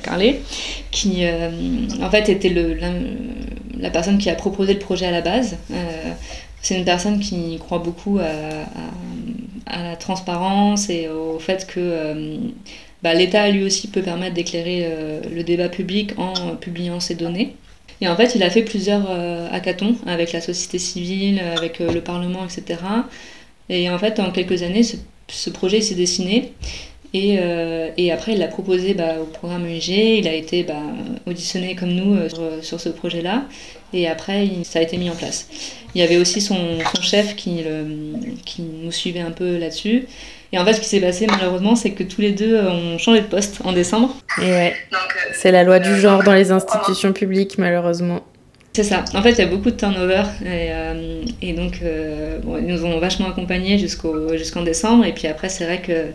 [0.02, 0.40] Carlet,
[0.90, 1.26] qui
[2.02, 2.78] en fait était le,
[3.78, 5.58] la, personne qui a proposé le projet à la base.
[6.62, 12.38] c'est une personne qui croit beaucoup à, la transparence et au fait que
[13.02, 14.88] bah, l'État lui aussi peut permettre d'éclairer
[15.30, 17.56] le débat public en publiant ses données.
[18.00, 19.10] Et en fait, il a fait plusieurs
[19.52, 22.78] hackathons avec la société civile, avec le Parlement, etc.
[23.70, 26.54] Et en fait, en quelques années, ce, projet s'est dessiné.
[27.14, 27.38] Et,
[27.98, 30.82] et après, il l'a proposé bah, au programme UIG, il a été bah,
[31.28, 33.44] auditionné comme nous sur, sur, ce projet-là,
[33.94, 35.48] et après, ça a été mis en place.
[35.94, 36.58] Il y avait aussi son,
[36.96, 37.86] son chef qui, le,
[38.46, 40.08] qui nous suivait un peu là-dessus.
[40.52, 43.22] Et en fait, ce qui s'est passé malheureusement, c'est que tous les deux ont changé
[43.22, 44.16] de poste en décembre.
[44.42, 44.74] Et ouais,
[45.34, 48.22] c'est la loi du genre dans les institutions publiques, malheureusement.
[48.76, 49.06] C'est ça.
[49.14, 50.24] En fait, il y a beaucoup de turnover.
[50.42, 55.06] Et, euh, donc, euh, ils nous ont vachement accompagnés jusqu'au, jusqu'en décembre.
[55.06, 56.08] Et puis après, c'est vrai que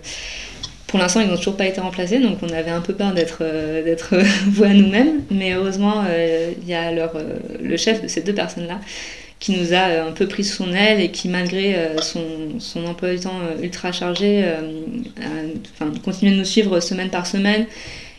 [0.88, 2.18] pour l'instant, ils n'ont toujours pas été remplacés.
[2.18, 3.94] Donc, on avait un peu peur d'être, euh,
[4.64, 5.23] à nous-mêmes.
[5.31, 6.03] Mais heureusement,
[6.61, 7.12] il y a leur,
[7.62, 8.81] le chef de ces deux personnes-là
[9.38, 13.21] qui nous a un peu pris sous son aile et qui, malgré son, emploi du
[13.21, 17.66] temps ultra chargé, a, continué de nous suivre semaine par semaine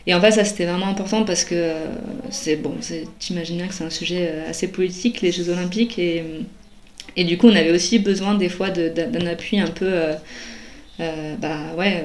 [0.06, 1.86] et en fait, ça c'était vraiment important parce que euh,
[2.30, 2.74] c'est bon,
[3.18, 6.24] t'imagines bien que c'est un sujet euh, assez politique, les Jeux Olympiques, et,
[7.16, 9.92] et du coup, on avait aussi besoin des fois d'un appui un peu.
[11.00, 12.04] Euh, bah ouais,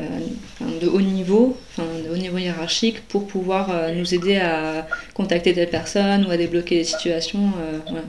[0.81, 6.25] de haut niveau, de haut niveau hiérarchique, pour pouvoir nous aider à contacter telle personne
[6.25, 7.51] ou à débloquer des situations.
[7.91, 7.99] Ouais.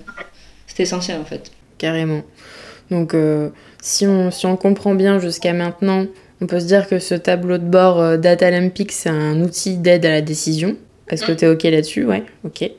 [0.68, 1.50] C'était essentiel en fait.
[1.78, 2.22] Carrément.
[2.92, 3.16] Donc,
[3.82, 6.06] si, on, si on comprend bien jusqu'à maintenant,
[6.40, 9.76] on peut se dire que ce tableau de bord euh, Data Olympic, c'est un outil
[9.76, 10.76] d'aide à la décision.
[11.08, 11.36] Est-ce que mm.
[11.36, 12.04] tu es OK là-dessus?
[12.04, 12.70] Ouais, OK.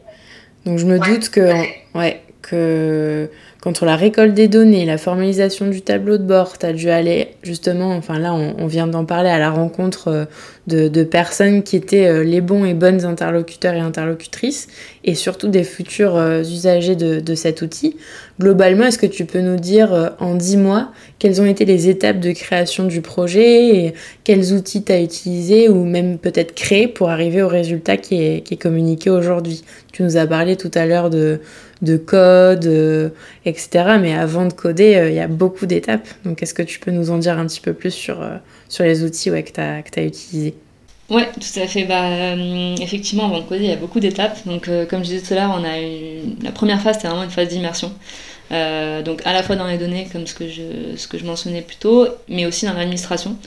[0.65, 1.51] Donc je me doute que,
[1.97, 3.29] ouais, que
[3.67, 7.29] Contre la récolte des données, la formalisation du tableau de bord, tu as dû aller
[7.41, 10.27] justement, enfin là on, vient d'en parler, à la rencontre
[10.71, 14.67] euh, de, personnes qui étaient euh, les bons et bonnes interlocuteurs et interlocutrices,
[15.03, 17.97] et surtout des futurs euh, usagers de, cet outil.
[18.39, 22.19] Globalement, est-ce que tu peux nous dire en dix mois quelles ont été les étapes
[22.19, 27.09] de création du projet, et quels outils tu as utilisés ou même peut-être créés pour
[27.09, 29.63] arriver au résultat qui est communiqué aujourd'hui?
[29.91, 31.39] Tu nous as parlé tout à l'heure de
[31.81, 33.09] de code, euh,
[33.45, 33.97] etc.
[33.99, 36.07] Mais avant de coder, euh, il y a beaucoup d'étapes.
[36.25, 38.37] Donc, est-ce que tu peux nous en dire un petit peu plus sur, euh,
[38.79, 40.55] les outils ouais, que tu as, as utilisés?
[41.09, 41.85] Oui, tout à fait.
[41.85, 42.35] Bah,
[42.81, 44.45] effectivement, avant de coder, il y a beaucoup d'étapes.
[44.45, 47.47] Donc, comme je disais tout à l'heure, on la première phase, c'était vraiment une phase
[47.47, 47.93] d'immersion.
[48.51, 51.61] donc, à la fois dans les données, comme ce que je, ce que je mentionnais
[51.61, 53.37] plus tôt, mais aussi dans l'administration.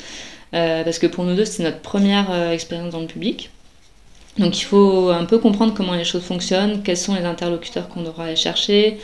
[0.52, 3.50] parce que pour nous deux, c'était notre première expérience dans le public.
[4.38, 8.02] Donc il faut un peu comprendre comment les choses fonctionnent, quels sont les interlocuteurs qu'on
[8.02, 8.98] devra aller chercher,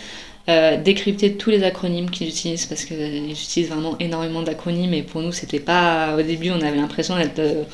[0.49, 5.21] euh, décrypter tous les acronymes qu'ils utilisent parce qu'ils utilisent vraiment énormément d'acronymes et pour
[5.21, 7.65] nous c'était pas au début on avait l'impression d'être euh,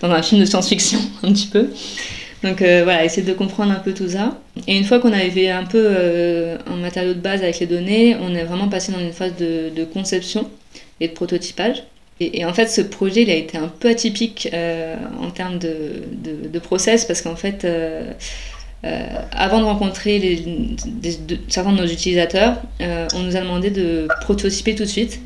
[0.00, 1.70] dans un film de science-fiction un petit peu.
[2.44, 4.38] Donc euh, voilà, essayer de comprendre un peu tout ça.
[4.68, 5.88] Et une fois qu'on avait un peu
[6.66, 9.84] un matériau de base avec les données, on est vraiment passé dans une phase de
[9.84, 10.48] conception
[11.00, 11.82] et de prototypage.
[12.20, 16.58] Et, en fait, ce projet, il a été un peu atypique euh, en termes de,
[16.58, 18.12] process parce qu'en fait, euh,
[18.84, 20.44] euh, avant de rencontrer
[21.48, 22.60] certains de nos utilisateurs,
[23.14, 25.20] on nous a demandé de prototyper tout de suite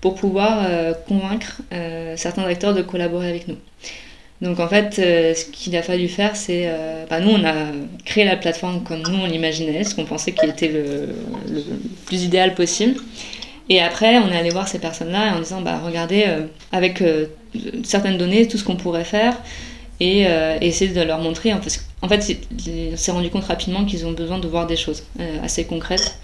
[0.00, 0.66] pour pouvoir
[1.06, 1.60] convaincre
[2.16, 3.56] certains acteurs de collaborer avec nous.
[4.40, 6.68] Donc en fait, ce qu'il a fallu faire, c'est...
[7.08, 7.54] Bah, nous, on a
[8.04, 11.10] créé la plateforme comme nous, on l'imaginait, ce qu'on pensait qu'il était le,
[12.06, 12.96] plus idéal possible.
[13.70, 17.26] Et après, on est allé voir ces personnes-là en disant, bah, regardez, euh, avec euh,
[17.84, 19.36] certaines données, tout ce qu'on pourrait faire,
[20.00, 21.54] et euh, essayer de leur montrer.
[21.54, 25.04] En fait, on s'est rendu compte rapidement qu'ils ont besoin de voir des choses
[25.44, 26.16] assez concrètes.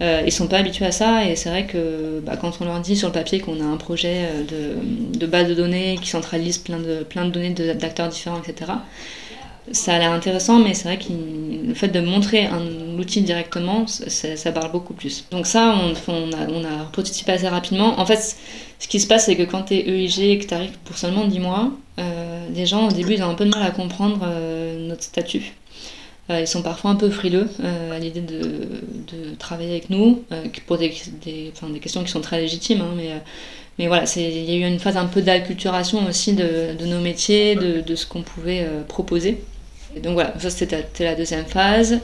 [0.00, 2.96] ils sont pas habitués à ça, et c'est vrai que bah, quand on leur dit
[2.96, 6.80] sur le papier qu'on a un projet de, de, base de données qui centralise plein
[6.80, 8.72] de, plein de données d'acteurs différents, etc.,
[9.70, 11.12] ça a l'air intéressant, mais c'est vrai que
[11.66, 15.24] le fait de montrer un outil directement, ça, parle beaucoup plus.
[15.30, 15.76] Donc ça,
[16.08, 18.00] on, a, on a assez rapidement.
[18.00, 18.36] En fait,
[18.78, 20.98] ce qui se passe, c'est que quand tu es EIG et que tu arrives pour
[20.98, 21.70] seulement 10 mois,
[22.00, 25.04] euh, les gens, au début, ils ont un peu de mal à comprendre euh, notre
[25.04, 25.52] statut.
[26.30, 27.48] Euh, ils sont parfois un peu frileux
[27.92, 30.24] à l'idée de, travailler avec nous,
[30.66, 30.92] pour des,
[31.24, 33.20] des, questions qui sont très légitimes, hein,
[33.78, 37.56] mais voilà, il y a eu une phase un peu d'acculturation aussi de, nos métiers,
[37.56, 39.42] de ce qu'on pouvait proposer
[40.00, 42.00] donc voilà, ça c'était la deuxième phase.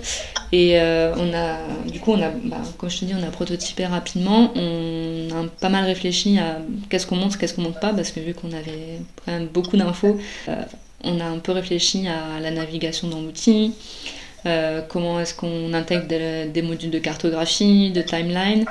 [0.52, 1.58] Et euh, on a,
[1.90, 4.52] du coup, on a, bah, comme je te dis, on a prototypé rapidement.
[4.54, 8.20] On a pas mal réfléchi à qu'est-ce qu'on montre, qu'est-ce qu'on montre pas, parce que
[8.20, 10.62] vu qu'on avait quand même beaucoup d'infos, euh,
[11.04, 13.72] on a un peu réfléchi à la navigation dans l'outil,
[14.46, 18.64] euh, comment est-ce qu'on intègre des, modules de cartographie, de timeline.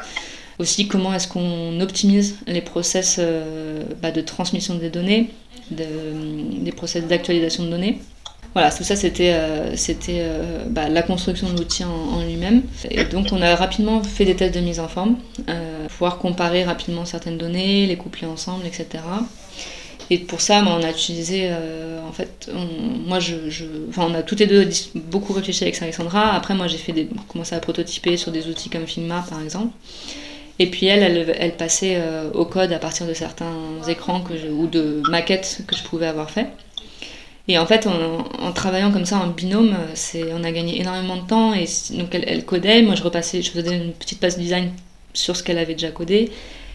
[0.60, 3.20] Aussi, comment est-ce qu'on optimise les process
[4.02, 5.30] bah, de transmission des données,
[5.70, 8.00] des process d'actualisation de données.
[8.58, 9.76] Voilà, tout ça c'était euh,
[10.10, 12.64] euh, bah, la construction de l'outil en, lui-même.
[12.90, 15.18] Et donc on a rapidement fait des tests de mise en forme,
[15.48, 18.88] euh, pouvoir comparer rapidement certaines données, les coupler ensemble, etc.
[20.10, 21.52] Et pour ça, bah, on a utilisé,
[22.10, 22.50] en fait,
[23.06, 26.34] moi je, je, enfin, on a toutes les deux beaucoup réfléchi avec Alexandra.
[26.34, 26.80] Après, moi j'ai
[27.28, 29.72] commencé à prototyper sur des outils comme Figma par exemple.
[30.58, 32.02] Et puis elle, elle, passait
[32.34, 33.54] au code à partir de certains
[33.88, 36.48] écrans ou de maquettes que je pouvais avoir fait.
[37.48, 39.76] Et en fait, en, travaillant comme ça en binôme,
[40.34, 41.54] on a gagné énormément de temps.
[41.54, 44.72] Et donc elle, codait, moi je repassais, je faisais une petite passe design
[45.14, 46.32] sur ce qu'elle avait déjà codé.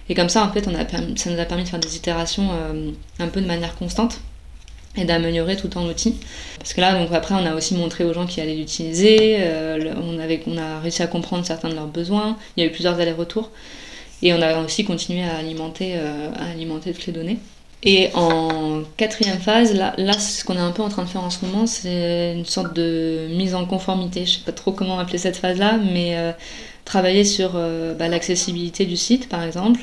[0.08, 2.50] Et comme ça, en fait, ça nous a permis de faire des itérations
[3.18, 4.20] un peu de manière constante
[4.96, 6.16] et d'améliorer tout en outil.
[6.58, 9.94] Parce que là, donc après, on a aussi montré aux gens qui allaient l'utiliser, euh,
[10.02, 12.72] on, avait, on a réussi à comprendre certains de leurs besoins, il y a eu
[12.72, 13.50] plusieurs allers-retours,
[14.22, 17.38] et on a aussi continué à alimenter, euh, à alimenter toutes les données.
[17.85, 21.31] Et en quatrième phase, là, ce qu'on est un peu en train de faire en
[21.31, 25.18] ce moment, c'est une sorte de mise en conformité, je sais pas trop comment appeler
[25.18, 26.31] cette phase-là, mais euh,
[26.85, 29.81] travailler sur bah, l'accessibilité du site, par exemple,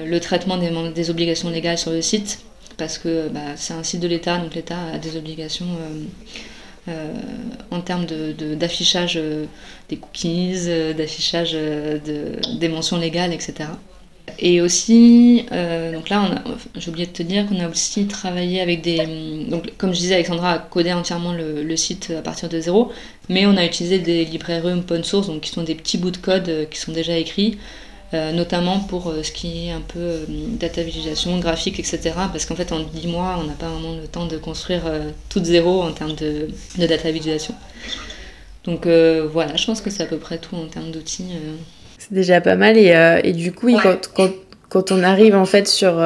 [0.00, 2.40] le traitement des, obligations légales sur le site,
[2.76, 6.04] parce que bah, c'est un site de l'État, donc l'État a des obligations euh,
[6.88, 7.12] euh,
[7.70, 9.44] en termes d'affichage de, euh,
[9.88, 13.70] des cookies, d'affichage des mentions légales, etc.
[14.40, 15.46] Et aussi,
[15.92, 16.44] donc là,
[16.76, 19.46] j'ai oublié de te dire qu'on a aussi travaillé avec des.
[19.48, 22.92] Donc, comme je disais, Alexandra a codé entièrement le, site à partir de zéro,
[23.28, 26.18] mais on a utilisé des librairies open source, donc qui sont des petits bouts de
[26.18, 27.58] code qui sont déjà écrits,
[28.14, 32.12] euh, notamment pour euh, ce qui est un peu euh, data visualisation, graphique, etc.
[32.32, 34.84] Parce qu'en fait, en 10 mois, on n'a pas vraiment le temps de construire
[35.28, 36.48] tout de zéro en termes de
[36.78, 37.54] data visualisation.
[38.64, 41.24] Donc voilà, je pense que c'est à peu près tout en termes d'outils.
[42.08, 42.76] C'est déjà pas mal.
[42.76, 42.94] Et,
[43.24, 44.30] et du coup, quand, quand,
[44.68, 46.02] quand, on arrive en fait sur,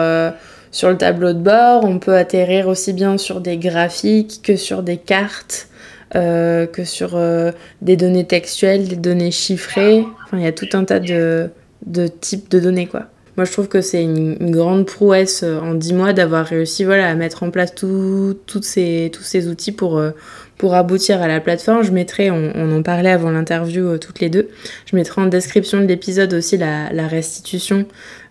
[0.70, 4.82] sur le tableau de bord, on peut atterrir aussi bien sur des graphiques que sur
[4.82, 5.68] des cartes.
[6.12, 7.20] que sur
[7.82, 10.04] des données textuelles, des données chiffrées.
[10.24, 11.50] Enfin, il y a tout un tas de,
[11.86, 13.06] de type de données quoi.
[13.36, 17.08] Moi je trouve que c'est une, grande prouesse euh, en 10 mois d'avoir réussi voilà,
[17.08, 20.10] à mettre en place toutes ces, tous ces outils pour, euh,
[20.62, 21.82] pour aboutir à la plateforme.
[21.82, 24.48] Je mettrai, on, en parlait avant l'interview euh, toutes les deux,
[24.86, 27.84] je mettrai en description de l'épisode aussi la, restitution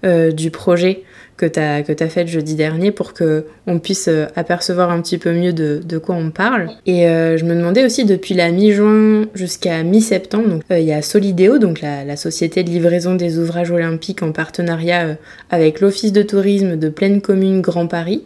[0.04, 1.04] du projet
[1.42, 5.34] que tu as, que fait jeudi dernier pour qu'on puisse euh, apercevoir un petit peu
[5.34, 6.70] mieux de, quoi on parle.
[6.86, 11.02] Et euh, je me demandais aussi depuis la mi-juin jusqu'à mi-septembre, euh, il y a
[11.02, 15.18] Solidéo, donc la, société de livraison des ouvrages olympiques en partenariat
[15.50, 18.24] avec l'Office de tourisme de Pleine Commune Grand Paris,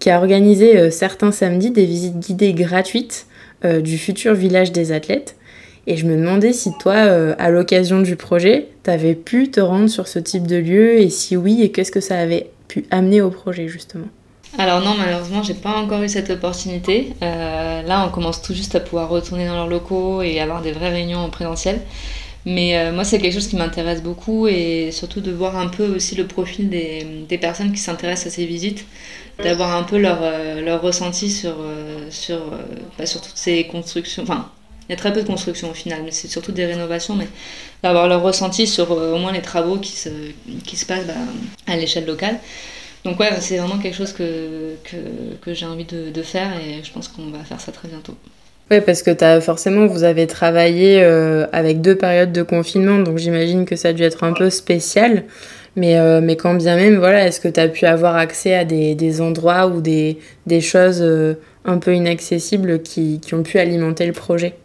[0.00, 3.25] qui a organisé certains samedis des visites guidées gratuites
[3.64, 5.36] du futur village des athlètes.
[5.86, 9.88] Et je me demandais si toi, à l'occasion du projet, tu avais pu te rendre
[9.88, 13.20] sur ce type de lieu et si oui, et qu'est-ce que ça avait pu amener
[13.20, 14.06] au projet justement?
[14.58, 17.08] Alors non, malheureusement, j'ai pas encore eu cette opportunité.
[17.22, 20.72] Euh, là, on commence tout juste à pouvoir retourner dans leurs locaux et avoir des
[20.72, 21.80] vraies réunions en présentiel.
[22.46, 25.96] Mais euh, moi, c'est quelque chose qui m'intéresse beaucoup et surtout de voir un peu
[25.96, 28.86] aussi le profil des personnes qui s'intéressent à ces visites,
[29.42, 31.54] d'avoir un peu leur, euh, leur ressenti sur,
[32.10, 32.38] sur,
[32.98, 34.22] bah, sur toutes ces constructions.
[34.22, 34.50] Enfin,
[34.88, 37.28] il y a très peu de constructions au final, mais c'est surtout des rénovations, mais
[37.82, 40.08] d'avoir leur ressenti sur au moins les travaux qui se,
[40.64, 41.14] qui se passent bah,
[41.66, 42.38] à l'échelle locale.
[43.06, 44.96] Donc ouais, c'est vraiment quelque chose que, que,
[45.40, 48.16] que j'ai envie de, de, faire et je pense qu'on va faire ça très bientôt.
[48.68, 53.18] Oui, parce que as, forcément, vous avez travaillé euh, avec deux périodes de confinement, donc
[53.18, 55.22] j'imagine que ça a dû être un peu spécial.
[55.76, 58.64] Mais, euh, mais quand bien même, voilà, est-ce que tu as pu avoir accès à
[58.64, 61.34] des, des endroits ou des, des choses euh,
[61.66, 64.56] un peu inaccessibles qui, qui, ont pu alimenter le projet?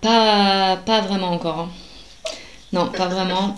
[0.00, 1.60] Pas, pas vraiment encore.
[1.60, 1.68] Hein.
[2.72, 3.56] Non, pas vraiment.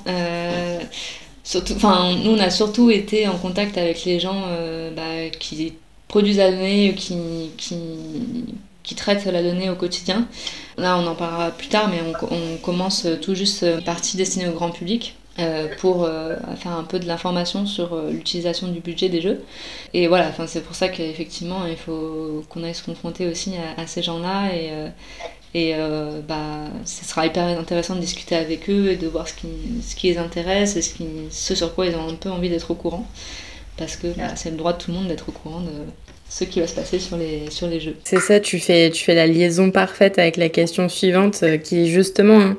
[1.44, 5.74] Surtout, enfin, nous, on a surtout été en contact avec les gens euh, bah, qui
[6.08, 7.16] produisent la donnée, qui,
[7.56, 7.76] qui,
[8.82, 10.26] qui, traitent la donnée au quotidien.
[10.76, 14.52] Là, on en parlera plus tard, mais on, on commence tout juste partie destinée au
[14.52, 15.14] grand public.
[15.38, 19.44] Euh, pour euh, faire un peu de l'information sur l'utilisation du budget des jeux.
[19.92, 23.86] Et voilà, c'est pour ça qu'effectivement, il faut qu'on aille se confronter aussi à, à
[23.86, 24.70] ces gens-là et,
[25.56, 29.32] et euh, bah, ce sera hyper intéressant de discuter avec eux et de voir ce
[29.32, 29.48] qui,
[29.82, 32.50] ce qui les intéresse et ce, qui, ce sur quoi ils ont un peu envie
[32.50, 33.06] d'être au courant.
[33.78, 35.70] Parce que bah, c'est le droit de tout le monde d'être au courant de
[36.28, 37.96] ce qui va se passer sur les, sur les jeux.
[38.04, 41.82] C'est ça, tu fais, tu fais la liaison parfaite avec la question suivante euh, qui
[41.82, 42.56] est justement hein,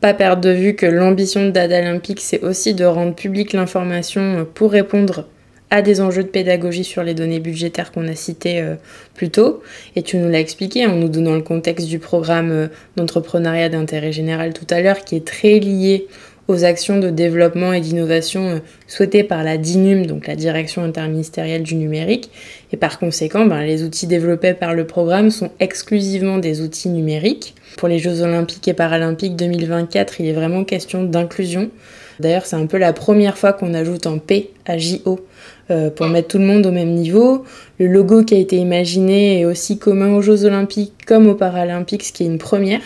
[0.00, 4.38] pas perdre de vue que l'ambition de Dada Olympique, c'est aussi de rendre publique l'information
[4.38, 5.26] euh, pour répondre
[5.72, 8.74] à des enjeux de pédagogie sur les données budgétaires qu'on a cités euh,
[9.14, 9.62] plus tôt.
[9.94, 14.52] Et tu nous l'as expliqué en nous donnant le contexte du programme d'entrepreneuriat d'intérêt général
[14.52, 16.08] tout à l'heure, qui est très lié
[16.48, 21.62] aux actions de développement et d'innovation euh, souhaitées par la DINUM, donc la Direction interministérielle
[21.62, 22.30] du numérique.
[22.72, 27.54] Et par conséquent, ben, les outils développés par le programme sont exclusivement des outils numériques.
[27.76, 31.70] Pour les Jeux olympiques et paralympiques 2024, il est vraiment question d'inclusion.
[32.20, 35.20] D'ailleurs, c'est un peu la première fois qu'on ajoute un P à JO
[35.70, 37.44] euh, pour mettre tout le monde au même niveau.
[37.78, 42.04] Le logo qui a été imaginé est aussi commun aux Jeux olympiques comme aux paralympiques,
[42.04, 42.82] ce qui est une première.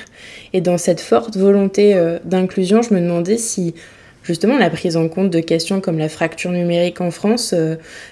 [0.54, 3.74] Et dans cette forte volonté euh, d'inclusion, je me demandais si
[4.22, 7.54] justement la prise en compte de questions comme la fracture numérique en France,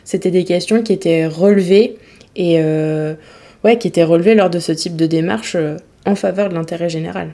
[0.04, 1.96] c'était des questions qui étaient relevées
[2.36, 2.62] et
[3.64, 5.56] ouais, qui étaient relevées lors de ce type de démarche
[6.04, 7.32] en faveur de l'intérêt général.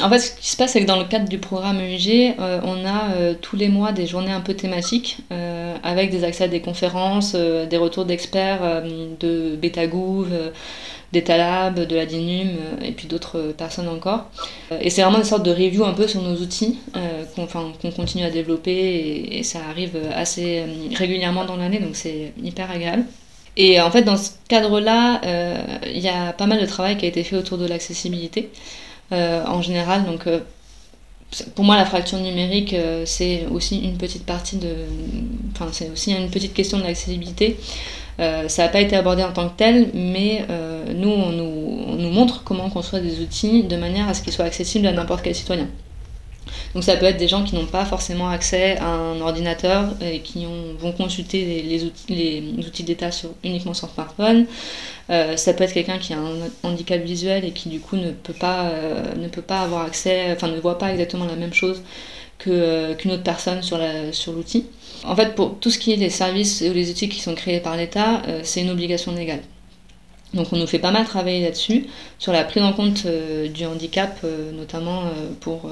[0.00, 2.84] En fait, ce qui se passe, c'est que dans le cadre du programme euh, on
[2.84, 6.48] a euh, tous les mois des journées un peu thématiques euh, avec des accès à
[6.48, 8.82] des conférences, des retours d'experts
[9.20, 10.28] de Betagouv,
[11.12, 12.50] d'Etalab, de la DINUM
[12.84, 14.26] et puis d'autres personnes encore.
[14.80, 16.78] et c'est vraiment une sorte de review un peu sur nos outils
[17.34, 22.70] qu'on continue à développer et, et, ça arrive assez régulièrement dans l'année, donc c'est hyper
[22.70, 23.04] agréable.
[23.56, 25.20] Et en fait, dans ce cadre-là,
[25.86, 28.50] il y a pas mal de travail qui a été fait autour de l'accessibilité.
[29.12, 30.04] Euh, en général.
[30.04, 30.38] Donc, euh,
[31.56, 34.72] pour moi, la fracture numérique, euh, c'est aussi une petite partie de.
[35.52, 37.56] Enfin, c'est aussi une petite question de l'accessibilité.
[38.48, 40.44] Ça n'a pas été abordé en tant que tel, mais
[40.94, 44.32] nous, on nous, on nous, montre comment construire des outils de manière à ce qu'ils
[44.32, 45.68] soient accessibles à n'importe quel citoyen.
[46.74, 50.20] Donc ça peut être des gens qui n'ont pas forcément accès à un ordinateur et
[50.20, 50.46] qui
[50.78, 53.10] vont consulter les, outils, d'État
[53.44, 54.46] uniquement sur smartphone.
[55.10, 58.12] Euh, ça peut être quelqu'un qui a un handicap visuel et qui du coup ne
[58.12, 61.52] peut pas, euh, ne peut pas avoir accès, enfin ne voit pas exactement la même
[61.52, 61.82] chose
[62.48, 63.78] euh, qu'une autre personne sur
[64.32, 64.66] l'outil.
[65.04, 67.60] En fait, pour tout ce qui est les services ou les outils qui sont créés
[67.60, 69.40] par l'État, c'est une obligation légale.
[70.34, 71.86] Donc on nous fait pas mal travailler là-dessus,
[72.18, 75.04] sur la prise en compte du handicap, notamment
[75.40, 75.70] pour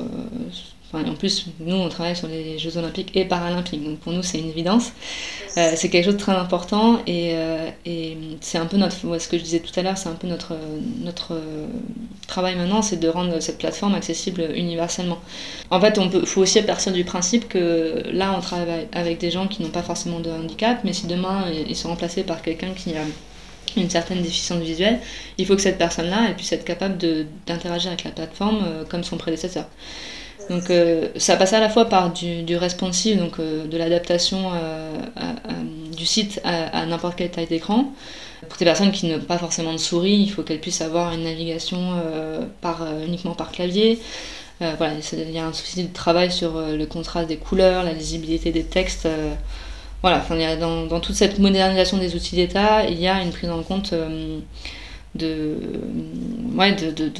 [0.92, 4.38] en plus, nous, on travaille sur les Jeux Olympiques et Paralympiques, donc pour nous, c'est
[4.38, 4.92] une évidence.
[5.56, 7.68] Euh, c'est quelque chose de très important et, euh,
[8.40, 10.54] c'est un peu notre, ce que je disais tout à l'heure, c'est un peu notre,
[11.00, 11.40] notre
[12.26, 15.18] travail maintenant, c'est de rendre cette plateforme accessible universellement.
[15.70, 19.46] En fait, il faut aussi partir du principe que là, on travaille avec des gens
[19.46, 22.94] qui n'ont pas forcément de handicap, mais si demain, ils sont remplacés par quelqu'un qui
[22.94, 23.02] a
[23.76, 25.00] une certaine déficience visuelle,
[25.36, 26.96] il faut que cette personne-là puisse être capable
[27.46, 29.66] d'interagir avec la plateforme euh, comme son prédécesseur.
[30.50, 34.50] Donc euh, ça passe à la fois par du, du responsive, donc euh, de l'adaptation
[34.54, 34.96] euh,
[35.96, 37.92] du site à, n'importe quelle taille d'écran.
[38.48, 41.24] Pour des personnes qui n'ont pas forcément de souris, il faut qu'elles puissent avoir une
[41.24, 42.00] navigation
[42.60, 43.98] par, uniquement par clavier.
[44.60, 48.52] voilà, il y a un souci de travail sur le contraste des couleurs, la lisibilité
[48.52, 49.08] des textes.
[50.02, 53.08] voilà, enfin, il y a dans, dans, toute cette modernisation des outils d'État, il y
[53.08, 53.92] a une prise en compte
[55.14, 55.54] de,
[56.56, 57.10] ouais, de,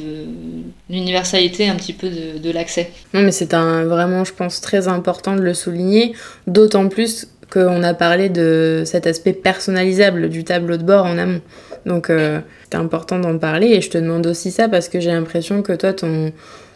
[0.90, 2.90] l'universalité un petit peu de, de l'accès.
[3.14, 6.14] Non, mais c'est un, vraiment, je pense, très important de le souligner,
[6.46, 11.40] d'autant plus qu'on a parlé de cet aspect personnalisable du tableau de bord en amont.
[11.86, 15.10] Donc, euh, c'est important d'en parler et je te demande aussi ça parce que j'ai
[15.10, 16.32] l'impression que toi, ton,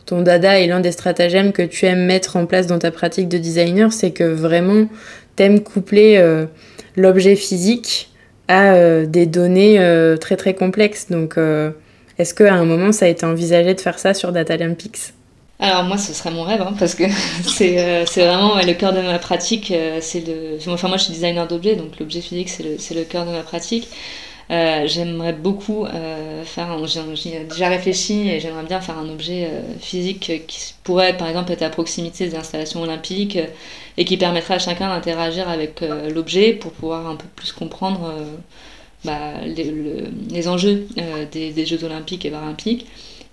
[0.06, 3.28] ton dada et l'un des stratagèmes que tu aimes mettre en place dans ta pratique
[3.28, 4.88] de designer, c'est que vraiment,
[5.36, 6.46] t'aimes coupler euh,
[6.96, 8.11] l'objet physique
[8.52, 11.08] euh, des données euh, très très complexes.
[11.10, 11.70] Donc, euh,
[12.18, 15.12] est-ce qu'à un moment, ça a été envisagé de faire ça sur Data Olympics
[15.60, 17.04] alors moi, ce serait mon rêve, hein, parce que
[17.44, 19.72] c'est vraiment le cœur de ma pratique.
[20.00, 20.24] c'est
[20.66, 23.42] Enfin moi, je suis designer d'objets, donc l'objet physique, c'est le, le, cœur de ma
[23.42, 23.88] pratique.
[24.52, 25.86] J'aimerais beaucoup
[26.44, 26.76] faire,
[27.14, 29.48] j'ai déjà réfléchi et j'aimerais bien faire un objet
[29.80, 33.38] physique qui pourrait par exemple être à proximité des installations olympiques
[33.96, 38.12] et qui permettra à chacun d'interagir avec euh, l'objet pour pouvoir un peu plus comprendre
[38.16, 38.24] euh,
[39.04, 42.86] bah, les, enjeux euh, des, Jeux olympiques et paralympiques,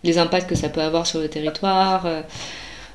[0.04, 2.08] les impacts que ça peut avoir sur le territoire.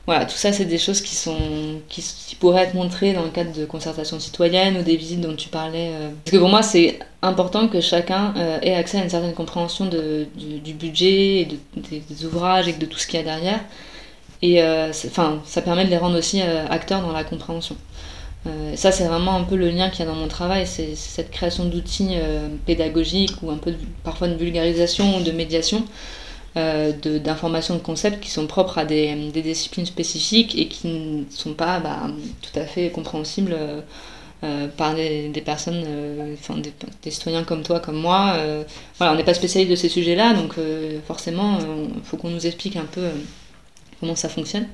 [0.07, 2.03] Voilà, tout ça, c'est des choses qui, sont, qui,
[2.39, 5.93] pourraient être montrées dans le cadre de concertation citoyenne ou des visites dont tu parlais.
[6.25, 10.27] Parce que pour moi, c'est important que chacun ait accès à une certaine compréhension de,
[10.37, 13.61] du, budget, et des, ouvrages et de tout ce qu'il y a derrière.
[14.45, 17.77] Et euh, ça permet de les rendre aussi euh, acteurs dans la compréhension.
[18.47, 20.95] Euh, ça, c'est vraiment un peu le lien qu'il y a dans mon travail, c'est
[20.97, 22.17] cette création d'outils
[22.67, 25.83] pédagogiques ou un peu parfois de vulgarisation ou de médiation
[26.55, 31.81] d'informations de, concepts qui sont propres à des, disciplines spécifiques et qui ne sont pas
[31.81, 32.03] bah,
[32.43, 33.57] tout à fait compréhensibles
[34.77, 35.85] par des, personnes,
[36.35, 38.37] enfin des, citoyens comme toi, comme moi.
[38.99, 40.55] voilà, on n'est pas spécialiste de ces sujets-là, donc
[41.07, 43.09] forcément, il faut qu'on nous explique un peu
[44.01, 44.67] comment ça fonctionne.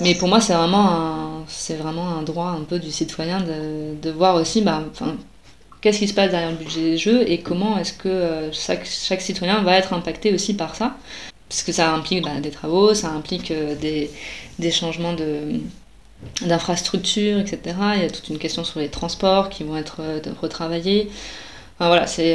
[0.00, 1.44] Mais pour moi, c'est vraiment, un,
[1.78, 4.82] vraiment un droit un peu du citoyen de, de voir aussi bah,
[5.80, 8.86] qu'est-ce qui se passe derrière le budget des jeux et comment est-ce que euh, chaque,
[8.86, 10.96] citoyen va être impacté aussi par ça?
[11.48, 14.10] Parce que ça implique bah, des travaux, ça implique euh, des,
[14.58, 15.60] des, changements de,
[16.42, 17.76] d'infrastructures, etc.
[17.94, 21.08] Il y a toute une question sur les transports qui vont être euh, retravaillés.
[21.78, 22.34] Enfin, voilà, c'est,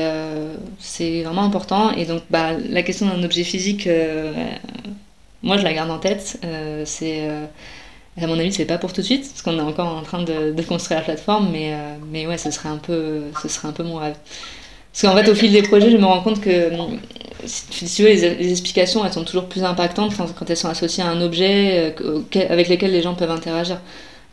[0.78, 1.92] c'est vraiment important.
[1.94, 3.88] Et donc, bah, la question d'un objet physique
[5.44, 6.40] moi, je la garde en tête.
[6.44, 7.46] Euh, c'est, euh,
[8.24, 10.24] à mon avis, c'est pas pour tout de suite, parce qu'on est encore en train
[10.24, 13.72] de, construire la plateforme, mais, euh, mais ouais, ce serait, un peu, ce serait un
[13.72, 14.16] peu mon rêve.
[14.94, 16.70] Parce qu'en fait, au fil des projets, je me rends compte que
[17.46, 21.08] si tu veux, les, explications, elles sont toujours plus impactantes quand, elles sont associées à
[21.08, 21.96] un objet
[22.50, 23.80] avec lequel les gens peuvent interagir.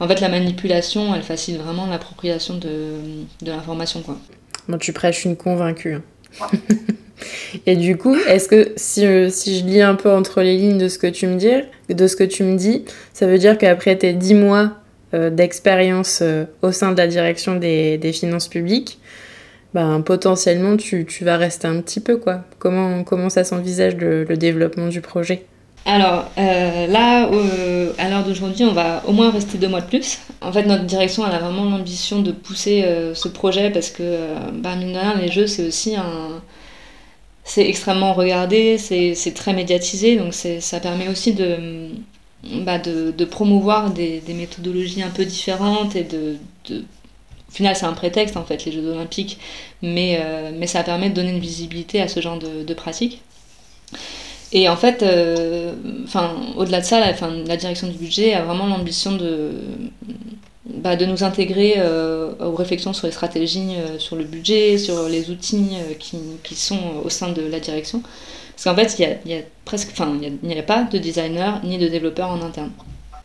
[0.01, 2.95] En fait, la manipulation, elle facilite vraiment l'appropriation de,
[3.43, 4.03] de l'information.
[4.03, 4.17] Quoi.
[4.69, 5.99] Bon, tu prêches une convaincue.
[7.66, 10.79] Et du coup, est-ce que si, euh, si, je lis un peu entre les lignes
[10.79, 14.72] de ce que tu me dis, ça veut dire qu'après tes 10 mois
[15.14, 19.01] euh, d'expérience euh, au sein de la direction des, finances publiques,
[19.74, 22.45] ben, potentiellement tu, vas rester un petit peu quoi.
[22.59, 25.45] Comment, ça s'envisage le, développement du projet?
[25.89, 27.28] Alors là,
[27.99, 30.18] à l'heure d'aujourd'hui, on va au moins rester deux mois de plus.
[30.41, 32.84] En fait, notre direction, elle a vraiment l'ambition de pousser
[33.14, 36.41] ce projet parce que, bah, mine de rien, les jeux, c'est aussi un,
[37.49, 41.89] c'est extrêmement regardé, c'est très médiatisé, donc ça permet aussi de,
[42.62, 42.78] bah
[43.30, 46.36] promouvoir des, méthodologies un peu différentes et de,
[46.68, 46.84] de
[47.49, 49.39] au final, c'est un prétexte en fait, les Jeux Olympiques,
[49.80, 53.22] mais, euh, mais ça permet de donner une visibilité à ce genre de, de pratiques.
[54.53, 55.73] Et en fait, euh,
[56.57, 59.51] au-delà de ça, la, direction du budget a vraiment l'ambition de,
[60.65, 65.09] bah, de nous intégrer euh, aux réflexions sur les stratégies, euh, sur le budget, sur
[65.09, 68.01] les outils qui, qui, sont au sein de la direction.
[68.57, 71.77] Parce qu'en fait, il y a, presque, enfin, il n'y a, pas de designer ni
[71.77, 72.71] de développeur en interne.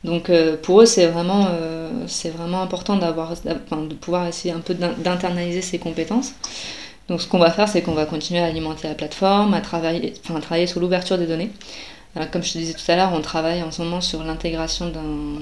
[0.04, 0.30] Donc
[0.62, 1.48] pour eux, c'est vraiment,
[2.08, 6.34] c'est vraiment important de pouvoir essayer un peu d'internaliser ces compétences.
[7.10, 10.14] Donc ce qu'on va faire, c'est qu'on va continuer à alimenter la plateforme, à travailler,
[10.24, 11.52] enfin, travailler sur l'ouverture des données.
[12.32, 14.92] comme je te disais tout à l'heure, on travaille en ce moment sur l'intégration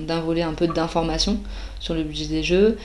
[0.07, 1.37] d'un volet un peu d'information
[1.79, 2.77] sur le budget des jeux.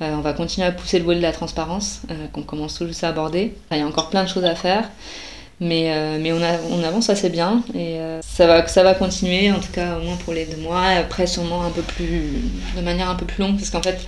[0.00, 2.86] Euh, on va continuer à pousser le volet de la transparence, euh, qu'on commence tout
[2.86, 3.54] juste à aborder.
[3.72, 4.88] il y a encore plein de choses à faire,
[5.58, 9.98] mais, euh, on, avance assez bien et ça, va, ça va continuer, en tout cas
[9.98, 10.82] au moins pour les deux mois.
[10.82, 12.32] Après, sûrement un peu plus,
[12.76, 13.98] de manière un peu plus longue, parce qu'en fait,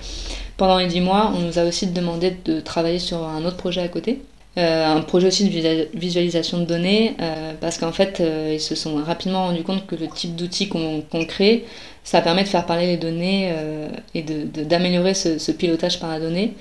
[0.61, 3.81] pendant les dix mois, on nous a aussi demandé de travailler sur un autre projet
[3.81, 4.21] à côté.
[4.57, 7.15] un projet aussi de visualisation de données,
[7.61, 8.21] parce qu'en fait,
[8.53, 11.65] ils se sont rapidement rendus compte que le type d'outil qu'on crée,
[12.03, 16.09] ça permet de faire parler les données euh, et d'améliorer de, ce, ce, pilotage par
[16.09, 16.53] la donnée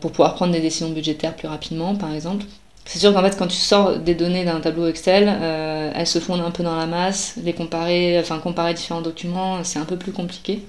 [0.00, 2.44] pour pouvoir prendre des décisions budgétaires plus rapidement, par exemple.
[2.84, 6.20] C'est sûr qu'en fait, quand tu sors des données d'un tableau Excel, euh, elles se
[6.20, 7.34] fondent un peu dans la masse.
[7.42, 10.62] Les comparer, enfin comparer différents documents, c'est un peu plus compliqué.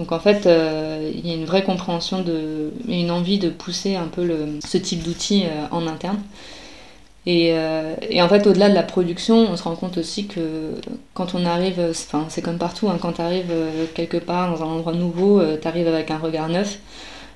[0.00, 3.50] Donc en fait, euh, il y a une vraie compréhension de, et une envie de
[3.50, 4.26] pousser un peu
[4.66, 6.20] ce type d'outils euh, en interne.
[7.26, 10.72] Et, euh, et, en fait, au-delà de la production, on se rend compte aussi que
[11.12, 13.52] quand on arrive, enfin, c'est comme partout, hein, quand tu arrives
[13.92, 16.78] quelque part dans un endroit nouveau, tu arrives avec un regard neuf.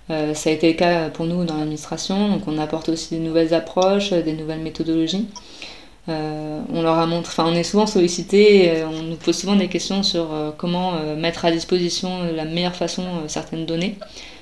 [0.09, 3.53] Ça a été le cas pour nous dans l'administration, donc on apporte aussi des nouvelles
[3.53, 5.27] approches, des nouvelles méthodologies.
[6.09, 9.69] Euh, on leur a montré, enfin, on est souvent sollicité, on nous pose souvent des
[9.69, 10.29] questions sur
[10.59, 13.97] comment mettre à disposition de la meilleure façon certaines données,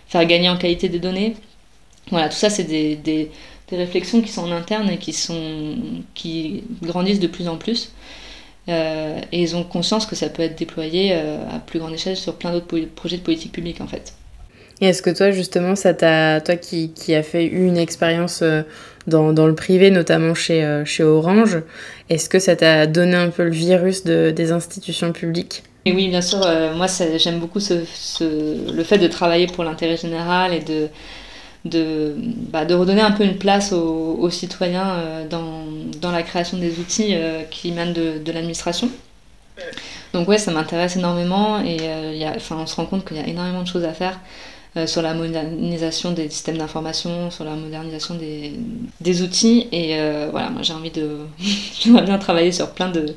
[0.08, 1.36] faire gagner en qualité des données.
[2.10, 3.30] Voilà, tout ça, c'est des, des
[3.72, 5.76] des réflexions qui sont en interne et qui, sont,
[6.14, 7.92] qui grandissent de plus en plus.
[8.68, 12.16] Euh, et ils ont conscience que ça peut être déployé euh, à plus grande échelle
[12.16, 14.14] sur plein d'autres projets de politique publique en fait.
[14.80, 18.62] Et est-ce que toi justement, ça t'a, toi qui, qui a fait une expérience euh,
[19.06, 21.58] dans, dans, le privé, notamment chez, euh, chez Orange,
[22.08, 25.62] est-ce que ça t'a donné un peu le virus de, des institutions publiques?
[25.84, 27.74] Et oui, bien sûr, euh, moi j'aime beaucoup ce,
[28.20, 30.88] le fait de travailler pour l'intérêt général et de,
[31.64, 32.14] de,
[32.50, 35.64] bah, de redonner un peu une place aux, citoyens dans,
[36.00, 37.16] dans, la création des outils
[37.50, 38.88] qui émanent de, de l'administration.
[40.12, 41.76] Donc ouais, ça m'intéresse énormément et
[42.16, 44.20] y a, on se rend compte qu'il y a énormément de choses à faire
[44.86, 48.52] sur la modernisation des systèmes d'information, sur la modernisation des,
[49.00, 49.68] des outils.
[49.70, 51.18] Et euh, voilà, moi j'ai envie de...
[51.80, 53.14] J'aimerais bien travailler sur plein de,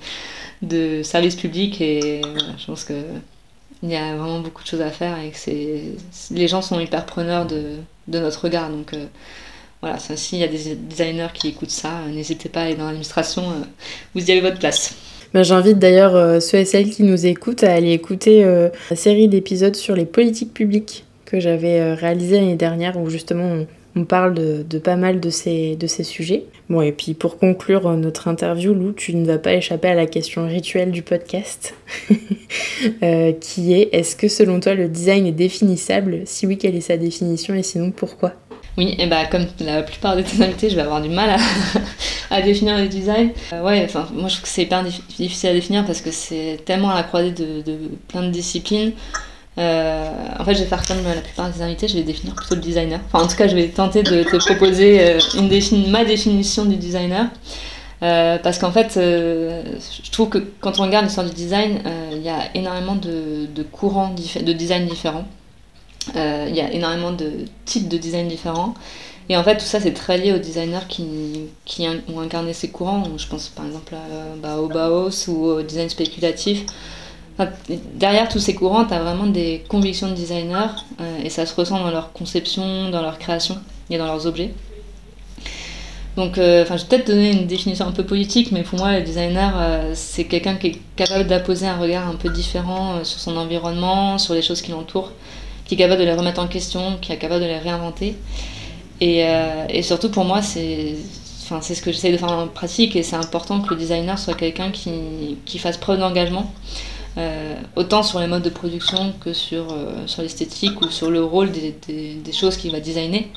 [0.62, 2.22] de services publics et
[2.58, 2.94] je pense que
[3.84, 7.06] il y a vraiment beaucoup de choses à faire et que les gens sont hyper
[7.06, 7.76] preneurs de,
[8.08, 8.70] de notre regard.
[8.70, 9.06] Donc euh,
[9.82, 12.86] voilà, s'il y a des designers qui écoutent ça, euh, n'hésitez pas à aller dans
[12.86, 13.64] l'administration, euh,
[14.16, 14.96] vous y avez votre place.
[15.34, 18.96] Ben, J'invite d'ailleurs euh, ceux et celles qui nous écoutent à aller écouter euh, la
[18.96, 23.66] série d'épisodes sur les politiques publiques que j'avais euh, réalisée l'année dernière où justement
[23.96, 26.44] on, parle de, pas mal de ces, sujets.
[26.70, 30.06] Bon, et puis pour conclure notre interview, Lou, tu ne vas pas échapper à la
[30.06, 31.76] question rituelle du podcast,
[33.04, 36.22] euh, qui est est-ce que selon toi le design est définissable?
[36.26, 37.56] Si oui, quelle est sa définition?
[37.56, 38.34] Et sinon pourquoi?
[38.78, 41.40] Oui, et bah comme la plupart des tonalités, je vais avoir du mal
[42.30, 43.32] à, définir le design.
[43.54, 46.60] Euh, ouais, enfin, moi je trouve que c'est hyper difficile à définir parce que c'est
[46.66, 47.64] tellement à la croisée de
[48.10, 48.92] plein de disciplines.
[49.58, 52.56] Euh, en fait, je vais faire comme la plupart des invités, je vais définir plutôt
[52.56, 53.00] le designer.
[53.08, 55.20] Enfin, en tout cas, je vais tenter de te proposer euh,
[55.90, 57.28] ma définition du designer.
[58.04, 61.80] Euh, parce qu'en fait, je trouve que quand on regarde l'histoire du design,
[62.12, 65.26] il y a énormément de, courants de design différents.
[66.14, 67.32] Il y a énormément de
[67.64, 68.74] types de design différents.
[69.28, 72.70] Et en fait, tout ça, c'est très lié aux designers qui, qui ont incarné ces
[72.70, 73.06] courants.
[73.18, 76.66] Je pense par exemple à, bah, au Bauhaus ou au design spéculatif.
[77.96, 80.72] Derrière tous ces courants, tu as vraiment des convictions de designers
[81.24, 83.58] et ça se ressent dans leur conception, dans leur création
[83.90, 84.54] et dans leurs objets.
[86.16, 89.02] Donc, enfin, je vais peut-être donner une définition un peu politique, mais pour moi, le
[89.02, 89.54] designer,
[89.96, 94.34] c'est quelqu'un qui est capable d'apposer un regard un peu différent sur son environnement, sur
[94.34, 95.12] les choses qui l'entourent,
[95.66, 98.16] qui est capable de les remettre en question, qui est capable de les réinventer.
[99.02, 99.26] Et,
[99.68, 100.96] et surtout, pour moi, c'est
[101.62, 104.34] c'est ce que j'essaie de faire en pratique et c'est important que le designer soit
[104.34, 106.52] quelqu'un qui, qui, fasse preuve d'engagement,
[107.18, 111.24] euh, autant sur les modes de production que sur, euh, sur l'esthétique ou sur le
[111.24, 113.28] rôle des, des, choses qu'il va designer.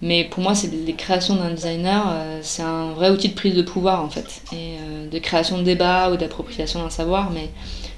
[0.00, 3.54] Mais pour moi, c'est les créations d'un designer, euh, c'est un vrai outil de prise
[3.54, 4.76] de pouvoir en fait, et
[5.10, 7.30] de création de débat ou d'appropriation d'un savoir.
[7.30, 7.50] Mais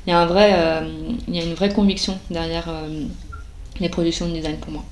[0.07, 2.69] il y il y a une vraie conviction derrière
[3.81, 4.85] les productions de design pour moi.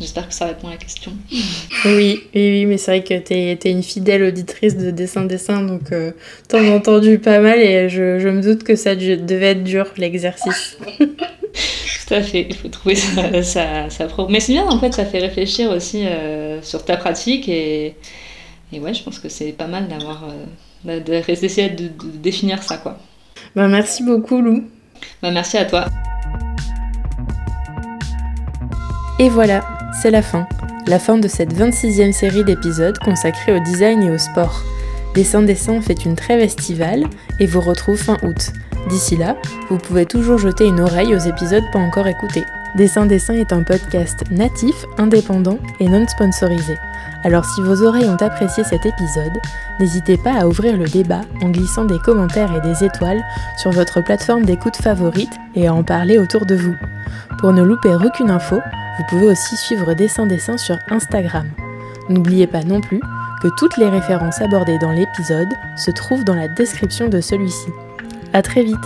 [0.00, 1.12] J'espère que ça répond à la question.
[1.30, 1.40] Oui,
[1.84, 6.12] oui, oui mais c'est vrai que tu es, une fidèle auditrice de dessin-dessin, donc euh,
[6.48, 9.86] t'en as entendu pas mal et je, je, me doute que ça devait être dur,
[9.98, 10.78] l'exercice.
[10.98, 14.30] Tout à fait, il faut trouver sa, sa, propre...
[14.30, 17.94] Mais c'est bien, en fait, ça fait réfléchir aussi euh, sur ta pratique et,
[18.72, 20.24] et ouais, je pense que c'est pas mal d'avoir...
[20.24, 22.98] Euh, d'essayer de, de, définir ça, quoi.
[23.54, 24.64] Bah, merci beaucoup, Lou.
[25.22, 25.84] Bah, merci à toi.
[29.18, 29.62] Et voilà,
[29.92, 30.46] c'est la fin.
[30.86, 34.62] La fin de cette 26e série d'épisodes consacrée au design et au sport.
[35.14, 37.04] Dessin Dessin fait une trêve estivale
[37.38, 38.52] et vous retrouve fin août.
[38.88, 39.36] D'ici là,
[39.68, 42.44] vous pouvez toujours jeter une oreille aux épisodes pas encore écoutés.
[42.76, 46.76] Dessin Dessin est un podcast natif, indépendant et non sponsorisé.
[47.24, 49.38] Alors si vos oreilles ont apprécié cet épisode,
[49.80, 53.22] n'hésitez pas à ouvrir le débat en glissant des commentaires et des étoiles
[53.58, 56.76] sur votre plateforme d'écoute favorite et à en parler autour de vous.
[57.38, 58.60] Pour ne louper aucune info,
[59.00, 61.48] vous pouvez aussi suivre Dessin Dessin sur Instagram.
[62.10, 63.00] N'oubliez pas non plus
[63.42, 67.70] que toutes les références abordées dans l'épisode se trouvent dans la description de celui-ci.
[68.34, 68.76] A très vite